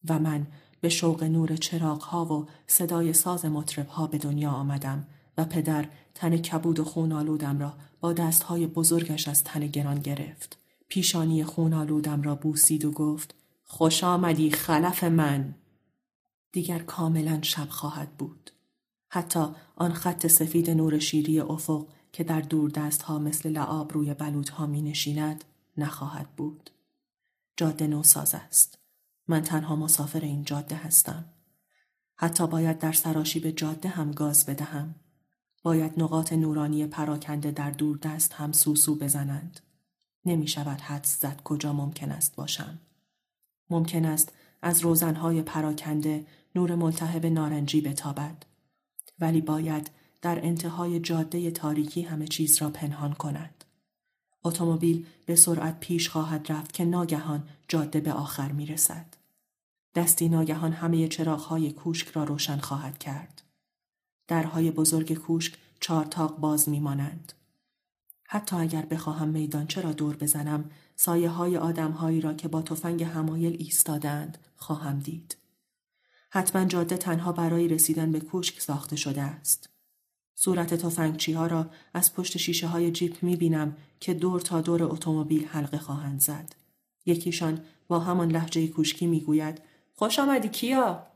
و 0.09 0.19
من 0.19 0.47
به 0.81 0.89
شوق 0.89 1.23
نور 1.23 1.57
چراغ 1.57 2.03
ها 2.03 2.25
و 2.25 2.47
صدای 2.67 3.13
ساز 3.13 3.45
مطرب 3.45 3.87
ها 3.89 4.07
به 4.07 4.19
دنیا 4.19 4.51
آمدم 4.51 5.07
و 5.39 5.45
پدر 5.45 5.89
تن 6.15 6.37
کبود 6.37 6.81
و 6.81 6.85
خون 6.85 7.13
آلودم 7.13 7.59
را 7.59 7.75
با 8.01 8.13
دستهای 8.13 8.67
بزرگش 8.67 9.29
از 9.29 9.45
تن 9.45 9.67
گران 9.67 10.01
گرفت. 10.01 10.59
پیشانی 10.89 11.45
خون 11.45 11.73
آلودم 11.73 12.23
را 12.23 12.35
بوسید 12.35 12.85
و 12.85 12.91
گفت 12.91 13.35
خوش 13.65 14.05
آمدی 14.05 14.51
خلف 14.51 15.05
من. 15.05 15.55
دیگر 16.53 16.79
کاملا 16.79 17.39
شب 17.43 17.69
خواهد 17.69 18.17
بود. 18.17 18.51
حتی 19.09 19.47
آن 19.77 19.93
خط 19.93 20.27
سفید 20.27 20.71
نور 20.71 20.99
شیری 20.99 21.41
افق 21.41 21.87
که 22.13 22.25
در 22.25 22.41
دور 22.41 22.71
دست 22.71 23.03
ها 23.03 23.19
مثل 23.19 23.51
لعاب 23.51 23.93
روی 23.93 24.15
بلوط 24.15 24.49
ها 24.49 24.67
می 24.67 24.83
نشیند 24.83 25.45
نخواهد 25.77 26.29
بود. 26.37 26.71
جاده 27.57 27.87
نوساز 27.87 28.35
است. 28.35 28.79
من 29.29 29.43
تنها 29.43 29.77
مسافر 29.77 30.21
این 30.21 30.45
جاده 30.45 30.75
هستم. 30.75 31.25
حتی 32.17 32.47
باید 32.47 32.79
در 32.79 32.93
سراشی 32.93 33.41
به 33.41 33.53
جاده 33.53 33.89
هم 33.89 34.11
گاز 34.11 34.47
بدهم. 34.47 34.95
باید 35.63 35.93
نقاط 35.97 36.33
نورانی 36.33 36.87
پراکنده 36.87 37.51
در 37.51 37.71
دور 37.71 37.97
دست 37.97 38.33
هم 38.33 38.53
سوسو 38.53 38.95
بزنند. 38.95 39.61
نمی 40.25 40.49
شود 40.49 40.81
حدس 40.81 41.21
زد 41.21 41.41
کجا 41.45 41.73
ممکن 41.73 42.13
است 42.13 42.37
باشم. 42.37 42.79
ممکن 43.71 44.05
است 44.05 44.33
از 44.63 44.81
روزنهای 44.81 45.43
پراکنده 45.43 46.27
نور 46.55 46.75
ملتهب 46.75 47.27
نارنجی 47.27 47.81
بتابد. 47.81 48.45
ولی 49.19 49.41
باید 49.41 49.91
در 50.23 50.45
انتهای 50.47 51.01
جاده 51.01 51.51
تاریکی 51.51 52.03
همه 52.03 52.27
چیز 52.27 52.63
را 52.63 52.71
پنهان 52.71 53.13
کند. 53.13 53.65
اتومبیل 54.45 55.07
به 55.27 55.37
سرعت 55.37 55.81
پیش 55.81 56.09
خواهد 56.09 56.53
رفت 56.53 56.73
که 56.73 56.85
ناگهان 56.85 57.49
جاده 57.69 58.01
به 58.01 58.13
آخر 58.13 58.53
می 58.53 58.67
رسد. 58.67 59.07
دستی 59.95 60.29
ناگهان 60.29 60.73
همه 60.73 61.09
چراغهای 61.09 61.73
کوشک 61.73 62.09
را 62.09 62.25
روشن 62.25 62.59
خواهد 62.59 62.99
کرد. 62.99 63.43
درهای 64.29 64.71
بزرگ 64.71 65.15
کوشک 65.15 65.55
چهار 65.81 66.05
تاق 66.05 66.39
باز 66.39 66.69
میمانند. 66.69 67.33
حتی 68.25 68.57
اگر 68.57 68.83
بخواهم 68.83 69.29
میدانچه 69.29 69.81
را 69.81 69.93
دور 69.93 70.17
بزنم 70.17 70.71
سایه 70.97 71.29
های 71.29 71.57
آدمهایی 71.57 72.21
را 72.21 72.35
که 72.35 72.49
با 72.49 72.63
تفنگ 72.63 73.03
همایل 73.03 73.57
ایستادند 73.59 74.39
خواهم 74.57 74.99
دید. 74.99 75.37
حتما 76.31 76.65
جاده 76.65 76.97
تنها 76.97 77.33
برای 77.33 77.69
رسیدن 77.69 78.13
به 78.13 78.21
کوشک 78.21 78.61
ساخته 78.61 78.97
شده 78.97 79.23
است. 79.23 79.72
صورت 80.35 80.75
تفنگچی 80.75 81.33
ها 81.33 81.47
را 81.47 81.71
از 81.95 82.15
پشت 82.15 82.37
شیشه 82.37 82.67
های 82.67 82.91
جیپ 82.91 83.23
می 83.23 83.37
بینم 83.37 83.77
که 84.01 84.15
دور 84.15 84.41
تا 84.41 84.61
دور 84.61 84.83
اتومبیل 84.83 85.47
حلقه 85.47 85.79
خواهند 85.79 86.21
زد. 86.21 86.55
یکیشان 87.07 87.65
با 87.89 88.01
همان 88.01 88.31
لحجه 88.31 88.69
کوشکی 88.69 89.07
می 89.07 89.21
گوید 89.21 89.63
خوش 89.95 90.19
آمدی 90.19 90.49
کیا؟ 90.49 91.07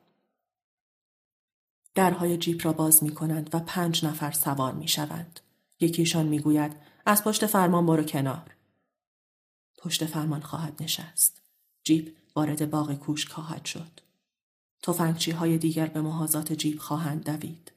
درهای 1.94 2.36
جیپ 2.36 2.66
را 2.66 2.72
باز 2.72 3.02
می 3.02 3.14
کنند 3.14 3.50
و 3.52 3.60
پنج 3.60 4.04
نفر 4.04 4.30
سوار 4.30 4.72
می 4.72 4.88
شوند. 4.88 5.40
یکیشان 5.80 6.26
می 6.26 6.38
گوید 6.38 6.76
از 7.06 7.24
پشت 7.24 7.46
فرمان 7.46 7.86
برو 7.86 8.02
کنار. 8.02 8.54
پشت 9.78 10.04
فرمان 10.06 10.40
خواهد 10.40 10.82
نشست. 10.82 11.42
جیپ 11.84 12.16
وارد 12.34 12.70
باغ 12.70 12.94
کوشک 12.94 13.28
خواهد 13.28 13.64
شد. 13.64 14.00
تفنگچی 14.82 15.30
های 15.30 15.58
دیگر 15.58 15.86
به 15.86 16.00
محاذات 16.00 16.52
جیب 16.52 16.78
خواهند 16.78 17.24
دوید. 17.24 17.72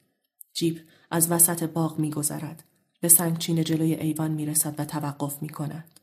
جیب 0.54 0.80
از 1.12 1.32
وسط 1.32 1.64
باغ 1.64 2.00
میگذرد. 2.00 2.64
به 3.02 3.08
سنگچین 3.08 3.64
جلوی 3.64 3.94
ایوان 3.94 4.32
می‌رسد 4.32 4.76
و 4.78 4.86
توقف 4.86 5.42
می 5.42 5.50
کند. 5.50 6.00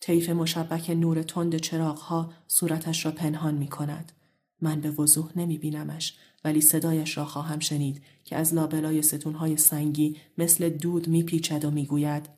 طیف 0.00 0.30
مشبک 0.30 0.90
نور 0.90 1.22
تند 1.22 1.56
چراغها 1.56 2.32
صورتش 2.46 3.04
را 3.04 3.12
پنهان 3.12 3.54
می 3.54 3.68
کند. 3.68 4.12
من 4.60 4.80
به 4.80 4.90
وضوح 4.90 5.30
نمی 5.36 5.58
بینمش 5.58 6.14
ولی 6.44 6.60
صدایش 6.60 7.18
را 7.18 7.24
خواهم 7.24 7.58
شنید 7.58 8.02
که 8.24 8.36
از 8.36 8.54
لابلای 8.54 9.02
ستونهای 9.02 9.56
سنگی 9.56 10.16
مثل 10.38 10.68
دود 10.68 11.08
میپیچد 11.08 11.64
و 11.64 11.70
می‌گوید 11.70 12.28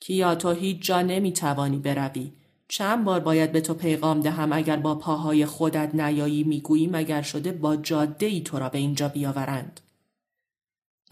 کیا 0.00 0.34
تو 0.34 0.50
هیچ 0.50 0.82
جا 0.82 1.02
نمی‌توانی 1.02 1.78
بروی 1.78 2.32
چند 2.68 3.04
بار 3.04 3.20
باید 3.20 3.52
به 3.52 3.60
تو 3.60 3.74
پیغام 3.74 4.20
دهم 4.20 4.52
اگر 4.52 4.76
با 4.76 4.94
پاهای 4.94 5.46
خودت 5.46 5.94
نیایی 5.94 6.44
می‌گویی 6.44 6.86
مگر 6.86 7.22
شده 7.22 7.52
با 7.52 7.76
جاده 7.76 8.26
ای 8.26 8.40
تو 8.40 8.58
را 8.58 8.68
به 8.68 8.78
اینجا 8.78 9.08
بیاورند 9.08 9.80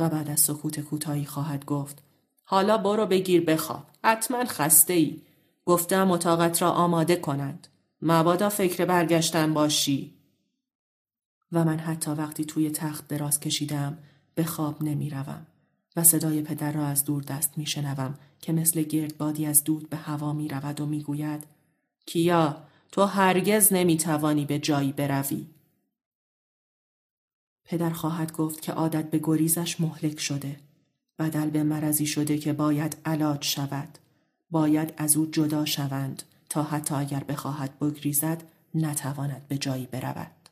و 0.01 0.09
بعد 0.09 0.31
از 0.31 0.41
سکوت 0.41 0.81
کوتاهی 0.81 1.25
خواهد 1.25 1.65
گفت 1.65 2.03
حالا 2.45 2.79
برو 2.79 3.07
بگیر 3.07 3.45
بخواب 3.45 3.87
حتما 4.05 4.45
خسته 4.45 4.93
ای 4.93 5.23
گفتم 5.65 6.11
اتاقت 6.11 6.63
را 6.63 6.71
آماده 6.71 7.17
کنند 7.17 7.69
مبادا 8.03 8.49
فکر 8.49 8.85
برگشتن 8.85 9.55
باشی 9.55 10.15
و 11.53 11.65
من 11.65 11.79
حتی 11.79 12.11
وقتی 12.11 12.45
توی 12.45 12.71
تخت 12.71 13.09
دراز 13.09 13.41
کشیدم 13.41 13.99
به 14.35 14.45
خواب 14.45 14.83
نمی 14.83 15.11
روم 15.11 15.47
و 15.97 16.05
صدای 16.05 16.43
پدر 16.43 16.73
را 16.73 16.87
از 16.87 17.05
دور 17.05 17.23
دست 17.23 17.59
می 17.59 17.67
شنوم 17.67 18.15
که 18.41 18.53
مثل 18.53 18.83
گردبادی 18.83 19.47
از 19.47 19.65
دود 19.65 19.91
به 19.91 19.97
هوا 19.97 20.33
می 20.33 20.49
رود 20.49 20.81
و 20.81 20.87
می 20.87 21.03
گوید 21.03 21.47
کیا 22.07 22.57
تو 22.93 23.05
هرگز 23.05 23.73
نمی 23.73 23.97
توانی 23.97 24.45
به 24.45 24.59
جایی 24.59 24.93
بروی. 24.93 25.47
پدر 27.71 27.91
خواهد 27.91 28.33
گفت 28.33 28.63
که 28.63 28.73
عادت 28.73 29.11
به 29.11 29.21
گریزش 29.23 29.81
مهلک 29.81 30.21
شده. 30.21 30.61
بدل 31.19 31.51
به 31.51 31.63
مرضی 31.63 32.07
شده 32.07 32.39
که 32.39 32.53
باید 32.53 32.97
علاج 33.05 33.45
شود. 33.45 33.99
باید 34.51 34.95
از 34.97 35.17
او 35.17 35.27
جدا 35.27 35.65
شوند 35.65 36.23
تا 36.49 36.63
حتی 36.63 36.95
اگر 36.95 37.25
بخواهد 37.25 37.79
بگریزد 37.79 38.43
نتواند 38.75 39.49
به 39.49 39.59
جایی 39.59 39.87
برود. 39.87 40.49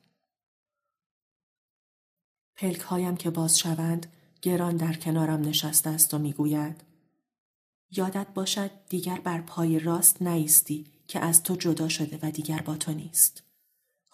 پلک 2.57 2.81
هایم 2.81 3.17
که 3.17 3.31
باز 3.31 3.59
شوند 3.59 4.07
گران 4.43 4.77
در 4.77 4.93
کنارم 4.93 5.41
نشسته 5.41 5.91
است 5.91 6.15
و 6.15 6.19
می‌گوید 6.19 6.81
یادت 7.91 8.27
باشد 8.35 8.71
دیگر 8.89 9.21
بر 9.21 9.41
پای 9.41 9.79
راست 9.79 10.23
نیستی 10.23 10.87
که 11.09 11.21
از 11.21 11.43
تو 11.43 11.57
جدا 11.57 11.89
شده 11.89 12.19
و 12.23 12.31
دیگر 12.31 12.61
با 12.61 12.77
تو 12.77 12.93
نیست. 12.93 13.43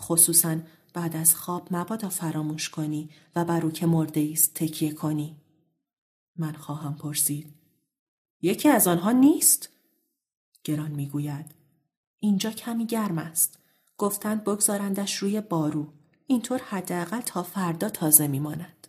خصوصا 0.00 0.56
بعد 0.94 1.16
از 1.16 1.34
خواب 1.34 1.68
مبادا 1.70 2.08
فراموش 2.08 2.68
کنی 2.68 3.10
و 3.36 3.44
بر 3.44 3.64
او 3.64 3.70
که 3.70 3.86
مرده 3.86 4.30
است 4.32 4.54
تکیه 4.54 4.92
کنی. 4.92 5.36
من 6.36 6.52
خواهم 6.52 6.94
پرسید. 6.94 7.54
یکی 8.42 8.68
از 8.68 8.88
آنها 8.88 9.12
نیست؟ 9.12 9.68
گران 10.64 10.90
می‌گوید. 10.90 11.54
اینجا 12.20 12.50
کمی 12.50 12.86
گرم 12.86 13.18
است. 13.18 13.58
گفتند 13.98 14.44
بگذارندش 14.44 15.16
روی 15.16 15.40
بارو. 15.40 15.92
اینطور 16.26 16.58
حداقل 16.58 17.20
تا 17.20 17.42
فردا 17.42 17.88
تازه 17.88 18.26
میماند. 18.26 18.88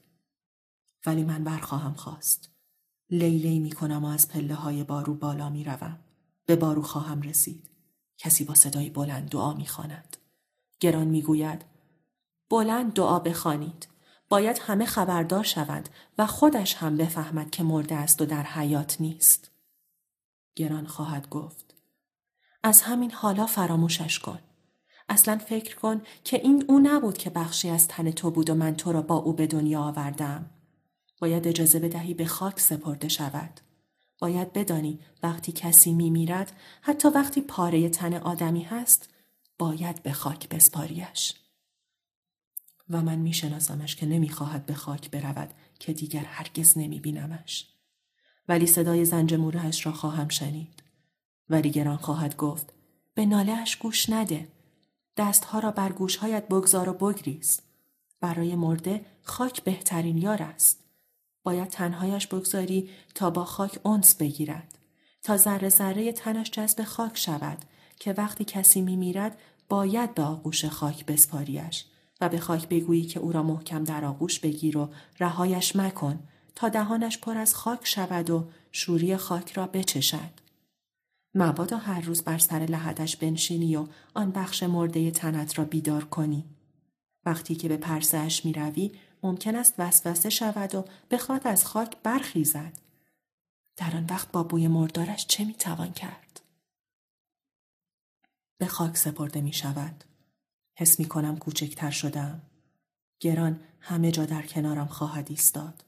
ولی 1.05 1.23
من 1.23 1.43
برخواهم 1.43 1.93
خواست. 1.93 2.49
لیلی 3.09 3.59
می 3.59 3.71
کنم 3.71 4.05
و 4.05 4.07
از 4.07 4.27
پله 4.27 4.55
های 4.55 4.83
بارو 4.83 5.13
بالا 5.13 5.49
می 5.49 5.63
روم. 5.63 5.99
به 6.45 6.55
بارو 6.55 6.81
خواهم 6.81 7.21
رسید. 7.21 7.69
کسی 8.17 8.43
با 8.43 8.55
صدای 8.55 8.89
بلند 8.89 9.29
دعا 9.29 9.53
می 9.53 9.67
خاند. 9.67 10.17
گران 10.79 11.07
می 11.07 11.21
گوید 11.21 11.74
بلند 12.49 12.93
دعا 12.93 13.19
بخوانید. 13.19 13.87
باید 14.29 14.59
همه 14.61 14.85
خبردار 14.85 15.43
شوند 15.43 15.89
و 16.17 16.25
خودش 16.25 16.75
هم 16.75 16.97
بفهمد 16.97 17.51
که 17.51 17.63
مرده 17.63 17.95
است 17.95 18.21
و 18.21 18.25
در 18.25 18.43
حیات 18.43 19.01
نیست. 19.01 19.51
گران 20.55 20.87
خواهد 20.87 21.29
گفت. 21.29 21.75
از 22.63 22.81
همین 22.81 23.11
حالا 23.11 23.45
فراموشش 23.45 24.19
کن. 24.19 24.39
اصلا 25.09 25.37
فکر 25.37 25.75
کن 25.75 26.01
که 26.23 26.37
این 26.37 26.65
او 26.67 26.79
نبود 26.79 27.17
که 27.17 27.29
بخشی 27.29 27.69
از 27.69 27.87
تن 27.87 28.11
تو 28.11 28.31
بود 28.31 28.49
و 28.49 28.55
من 28.55 28.75
تو 28.75 28.91
را 28.91 29.01
با 29.01 29.15
او 29.15 29.33
به 29.33 29.47
دنیا 29.47 29.81
آوردم. 29.81 30.49
باید 31.21 31.47
اجازه 31.47 31.79
بدهی 31.79 32.13
به 32.13 32.25
خاک 32.25 32.59
سپرده 32.59 33.07
شود. 33.07 33.59
باید 34.19 34.53
بدانی 34.53 34.99
وقتی 35.23 35.51
کسی 35.51 35.93
می 35.93 36.09
میرد 36.09 36.51
حتی 36.81 37.07
وقتی 37.07 37.41
پاره 37.41 37.89
تن 37.89 38.13
آدمی 38.13 38.63
هست 38.63 39.09
باید 39.59 40.03
به 40.03 40.11
خاک 40.11 40.49
بسپاریش. 40.49 41.33
و 42.89 43.01
من 43.01 43.15
می 43.15 43.33
شناسمش 43.33 43.95
که 43.95 44.05
نمی 44.05 44.29
خواهد 44.29 44.65
به 44.65 44.73
خاک 44.73 45.11
برود 45.11 45.53
که 45.79 45.93
دیگر 45.93 46.23
هرگز 46.25 46.77
نمی 46.77 46.99
بینمش. 46.99 47.67
ولی 48.47 48.67
صدای 48.67 49.05
زنج 49.05 49.33
مورهش 49.33 49.85
را 49.85 49.91
خواهم 49.91 50.29
شنید. 50.29 50.83
ولی 51.49 51.71
گران 51.71 51.97
خواهد 51.97 52.37
گفت 52.37 52.73
به 53.13 53.25
ناله 53.25 53.51
اش 53.51 53.75
گوش 53.75 54.09
نده. 54.09 54.47
دستها 55.17 55.59
را 55.59 55.71
بر 55.71 55.91
گوشهایت 55.91 56.47
بگذار 56.47 56.89
و 56.89 56.93
بگریز. 56.93 57.61
برای 58.21 58.55
مرده 58.55 59.05
خاک 59.21 59.63
بهترین 59.63 60.17
یار 60.17 60.43
است. 60.43 60.79
باید 61.43 61.69
تنهایش 61.69 62.27
بگذاری 62.27 62.89
تا 63.15 63.29
با 63.29 63.45
خاک 63.45 63.79
اونس 63.83 64.15
بگیرد. 64.15 64.77
تا 65.23 65.37
ذره 65.37 65.69
ذره 65.69 66.11
تنش 66.11 66.51
جذب 66.51 66.83
خاک 66.83 67.17
شود 67.17 67.57
که 67.99 68.13
وقتی 68.13 68.45
کسی 68.45 68.81
میرد 68.81 69.37
باید 69.69 70.15
به 70.15 70.23
آغوش 70.23 70.65
خاک 70.65 71.05
بسپاریش 71.05 71.85
و 72.21 72.29
به 72.29 72.39
خاک 72.39 72.69
بگویی 72.69 73.05
که 73.05 73.19
او 73.19 73.31
را 73.31 73.43
محکم 73.43 73.83
در 73.83 74.05
آغوش 74.05 74.39
بگیر 74.39 74.77
و 74.77 74.89
رهایش 75.19 75.75
مکن 75.75 76.19
تا 76.55 76.69
دهانش 76.69 77.17
پر 77.17 77.37
از 77.37 77.55
خاک 77.55 77.87
شود 77.87 78.29
و 78.29 78.47
شوری 78.71 79.17
خاک 79.17 79.51
را 79.51 79.67
بچشد. 79.67 80.45
مبادا 81.35 81.77
هر 81.77 82.01
روز 82.01 82.21
بر 82.21 82.37
سر 82.37 82.59
لحدش 82.59 83.15
بنشینی 83.15 83.75
و 83.75 83.87
آن 84.13 84.31
بخش 84.31 84.63
مرده 84.63 85.11
تنت 85.11 85.59
را 85.59 85.65
بیدار 85.65 86.05
کنی. 86.05 86.45
وقتی 87.25 87.55
که 87.55 87.69
به 87.69 87.77
پرسهش 87.77 88.45
می 88.45 88.53
روی 88.53 88.91
ممکن 89.23 89.55
است 89.55 89.73
وسوسه 89.77 90.29
شود 90.29 90.75
و 90.75 90.85
بخواد 91.11 91.47
از 91.47 91.65
خاک 91.65 91.97
برخیزد. 92.03 92.79
در 93.77 93.95
آن 93.95 94.05
وقت 94.09 94.31
با 94.31 94.43
بوی 94.43 94.67
مردارش 94.67 95.25
چه 95.27 95.45
می 95.45 95.53
توان 95.53 95.93
کرد؟ 95.93 96.41
به 98.57 98.65
خاک 98.65 98.97
سپرده 98.97 99.41
می 99.41 99.53
شود. 99.53 100.03
حس 100.75 100.99
می 100.99 101.05
کنم 101.05 101.37
کوچکتر 101.37 101.91
شدم. 101.91 102.41
گران 103.19 103.59
همه 103.79 104.11
جا 104.11 104.25
در 104.25 104.41
کنارم 104.41 104.87
خواهد 104.87 105.27
ایستاد. 105.29 105.85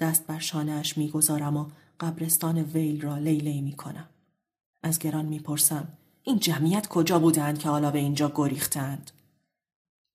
دست 0.00 0.26
بر 0.26 0.38
شانهاش 0.38 0.98
می 0.98 1.10
گذارم 1.10 1.56
و 1.56 1.70
قبرستان 2.00 2.58
ویل 2.58 3.00
را 3.00 3.18
لیلی 3.18 3.60
می 3.60 3.72
کنم. 3.72 4.08
از 4.82 4.98
گران 4.98 5.24
می‌پرسم 5.24 5.88
این 6.22 6.38
جمعیت 6.38 6.88
کجا 6.88 7.18
بودند 7.18 7.58
که 7.58 7.68
حالا 7.68 7.90
به 7.90 7.98
اینجا 7.98 8.32
گریختند؟ 8.34 9.10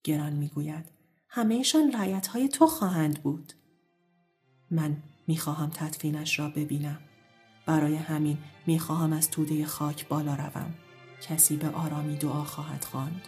گران 0.03 0.33
می‌گوید 0.33 0.85
همهشان 1.29 1.91
رعیت 1.91 2.27
های 2.27 2.49
تو 2.49 2.67
خواهند 2.67 3.23
بود. 3.23 3.53
من 4.71 4.97
می‌خواهم 5.27 5.69
تدفینش 5.69 6.39
را 6.39 6.49
ببینم. 6.49 6.99
برای 7.65 7.95
همین 7.95 8.37
می‌خواهم 8.67 9.13
از 9.13 9.31
توده 9.31 9.65
خاک 9.65 10.07
بالا 10.07 10.35
روم. 10.35 10.73
کسی 11.21 11.57
به 11.57 11.69
آرامی 11.69 12.15
دعا 12.15 12.43
خواهد 12.43 12.83
خواند. 12.83 13.27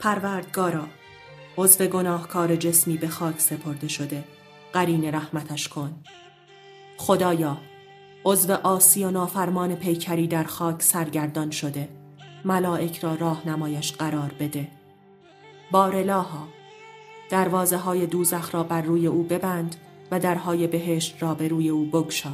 پروردگارا 0.00 0.86
عضو 1.56 1.86
گناهکار 1.86 2.56
جسمی 2.56 2.96
به 2.96 3.08
خاک 3.08 3.40
سپرده 3.40 3.88
شده. 3.88 4.24
قرین 4.72 5.14
رحمتش 5.14 5.68
کن. 5.68 5.94
خدایا 6.96 7.58
عضو 8.24 8.52
آسی 8.52 9.04
و 9.04 9.10
نافرمان 9.10 9.74
پیکری 9.74 10.26
در 10.26 10.44
خاک 10.44 10.82
سرگردان 10.82 11.50
شده. 11.50 11.88
ملائک 12.44 12.98
را 12.98 13.14
راه 13.14 13.48
نمایش 13.48 13.92
قرار 13.92 14.32
بده. 14.40 14.68
بارلاها 15.70 16.48
دروازه 17.30 17.76
های 17.76 18.06
دوزخ 18.06 18.54
را 18.54 18.62
بر 18.62 18.82
روی 18.82 19.06
او 19.06 19.22
ببند 19.22 19.76
و 20.10 20.20
درهای 20.20 20.66
بهشت 20.66 21.22
را 21.22 21.34
به 21.34 21.48
روی 21.48 21.68
او 21.68 21.84
بگشا. 21.84 22.32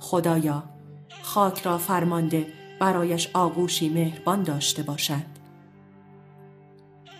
خدایا 0.00 0.62
خاک 1.22 1.62
را 1.62 1.78
فرمانده 1.78 2.46
برایش 2.80 3.30
آغوشی 3.34 3.88
مهربان 3.88 4.42
داشته 4.42 4.82
باشد. 4.82 5.33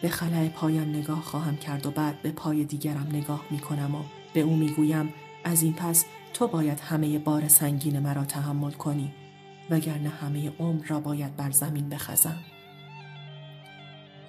به 0.05 0.11
خلع 0.11 0.49
پایم 0.49 0.88
نگاه 0.88 1.21
خواهم 1.23 1.57
کرد 1.57 1.87
و 1.87 1.90
بعد 1.90 2.23
به 2.23 2.33
پای 2.33 2.64
دیگرم 2.64 3.07
نگاه 3.12 3.45
می 3.51 3.59
کنم 3.59 3.95
و 3.95 3.99
به 4.35 4.40
او 4.40 4.57
می 4.57 4.69
گویم 4.69 5.14
از 5.45 5.62
این 5.62 5.73
پس 5.73 6.05
تو 6.35 6.47
باید 6.47 6.81
همه 6.81 7.19
بار 7.19 7.49
سنگین 7.49 7.99
مرا 7.99 8.25
تحمل 8.25 8.71
کنی 8.71 9.12
وگرنه 9.71 10.09
همه 10.09 10.53
عمر 10.59 10.87
را 10.87 11.01
باید 11.01 11.37
بر 11.37 11.51
زمین 11.51 11.88
بخزم. 11.88 12.37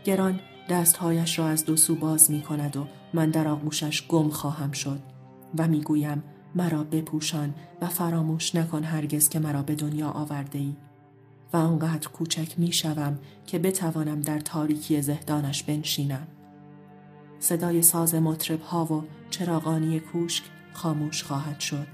گران 0.03 0.39
دستهایش 0.69 1.39
را 1.39 1.47
از 1.47 1.65
دو 1.65 1.75
سو 1.75 1.95
باز 1.95 2.31
می 2.31 2.41
کند 2.41 2.77
و 2.77 2.87
من 3.13 3.29
در 3.29 3.47
آغوشش 3.47 4.07
گم 4.07 4.29
خواهم 4.29 4.71
شد 4.71 4.99
و 5.57 5.67
می 5.67 5.81
گویم 5.81 6.23
مرا 6.55 6.83
بپوشان 6.83 7.53
و 7.81 7.87
فراموش 7.87 8.55
نکن 8.55 8.83
هرگز 8.83 9.29
که 9.29 9.39
مرا 9.39 9.61
به 9.61 9.75
دنیا 9.75 10.09
آورده 10.09 10.59
ای 10.59 10.75
و 11.55 11.57
آنقدر 11.57 12.07
کوچک 12.07 12.59
می 12.59 12.71
شوم 12.71 13.19
که 13.47 13.59
بتوانم 13.59 14.21
در 14.21 14.39
تاریکی 14.39 15.01
زهدانش 15.01 15.63
بنشینم. 15.63 16.27
صدای 17.39 17.81
ساز 17.81 18.15
مطرب 18.15 18.61
ها 18.61 18.85
و 18.85 19.03
چراغانی 19.29 19.99
کوشک 19.99 20.43
خاموش 20.73 21.23
خواهد 21.23 21.59
شد. 21.59 21.87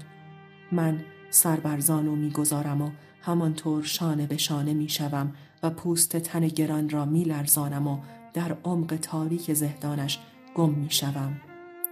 من 0.72 1.04
سر 1.30 1.56
بر 1.56 1.80
زانو 1.80 2.16
می‌گذارم 2.16 2.82
و 2.82 2.90
همانطور 3.20 3.82
شانه 3.82 4.26
به 4.26 4.36
شانه 4.36 4.74
می 4.74 4.88
شوم 4.88 5.32
و 5.62 5.70
پوست 5.70 6.16
تن 6.16 6.48
گران 6.48 6.88
را 6.88 7.04
می 7.04 7.24
لرزانم 7.24 7.86
و 7.86 7.98
در 8.34 8.56
عمق 8.64 8.98
تاریک 9.02 9.54
زهدانش 9.54 10.18
گم 10.54 10.70
می 10.70 10.90
شوم 10.90 11.40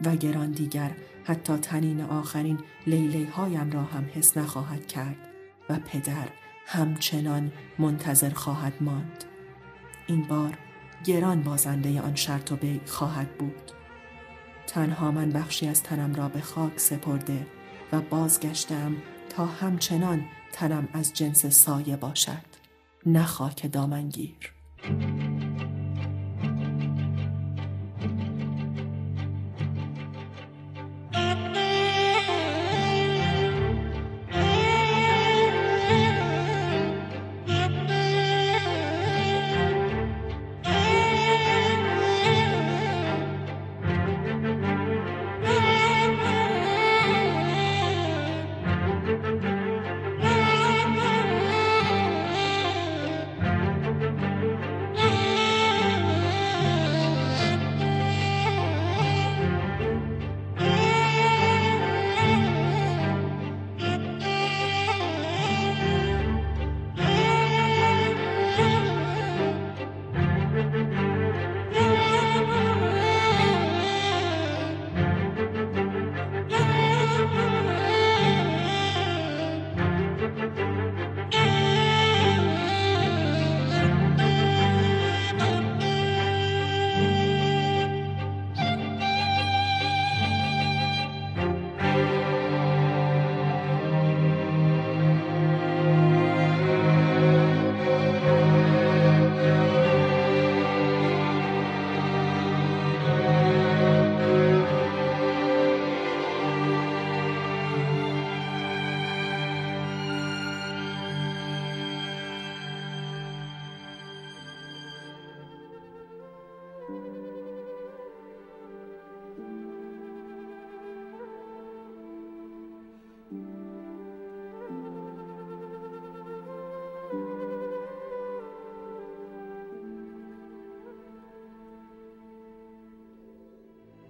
و 0.04 0.16
گران 0.16 0.50
دیگر 0.50 0.90
حتی 1.24 1.56
تنین 1.56 2.00
آخرین 2.00 2.59
لیلی 2.87 3.24
هایم 3.24 3.70
را 3.70 3.83
هم 3.83 4.04
حس 4.14 4.37
نخواهد 4.37 4.87
کرد 4.87 5.16
و 5.68 5.78
پدر 5.87 6.28
همچنان 6.72 7.52
منتظر 7.78 8.30
خواهد 8.30 8.72
ماند. 8.80 9.24
این 10.06 10.22
بار 10.22 10.59
گران 11.04 11.42
بازنده 11.42 12.00
آن 12.00 12.14
شرط 12.14 12.52
و 12.52 12.56
خواهد 12.87 13.38
بود. 13.38 13.72
تنها 14.66 15.11
من 15.11 15.30
بخشی 15.30 15.68
از 15.68 15.83
تنم 15.83 16.14
را 16.14 16.28
به 16.28 16.40
خاک 16.40 16.80
سپرده 16.80 17.46
و 17.92 18.00
بازگشتم 18.00 18.96
تا 19.28 19.46
همچنان 19.46 20.24
تنم 20.52 20.88
از 20.92 21.12
جنس 21.12 21.46
سایه 21.46 21.96
باشد. 21.96 22.44
نه 23.06 23.24
خاک 23.24 23.72
دامنگیر. 23.72 24.54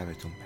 sabes. 0.00 0.39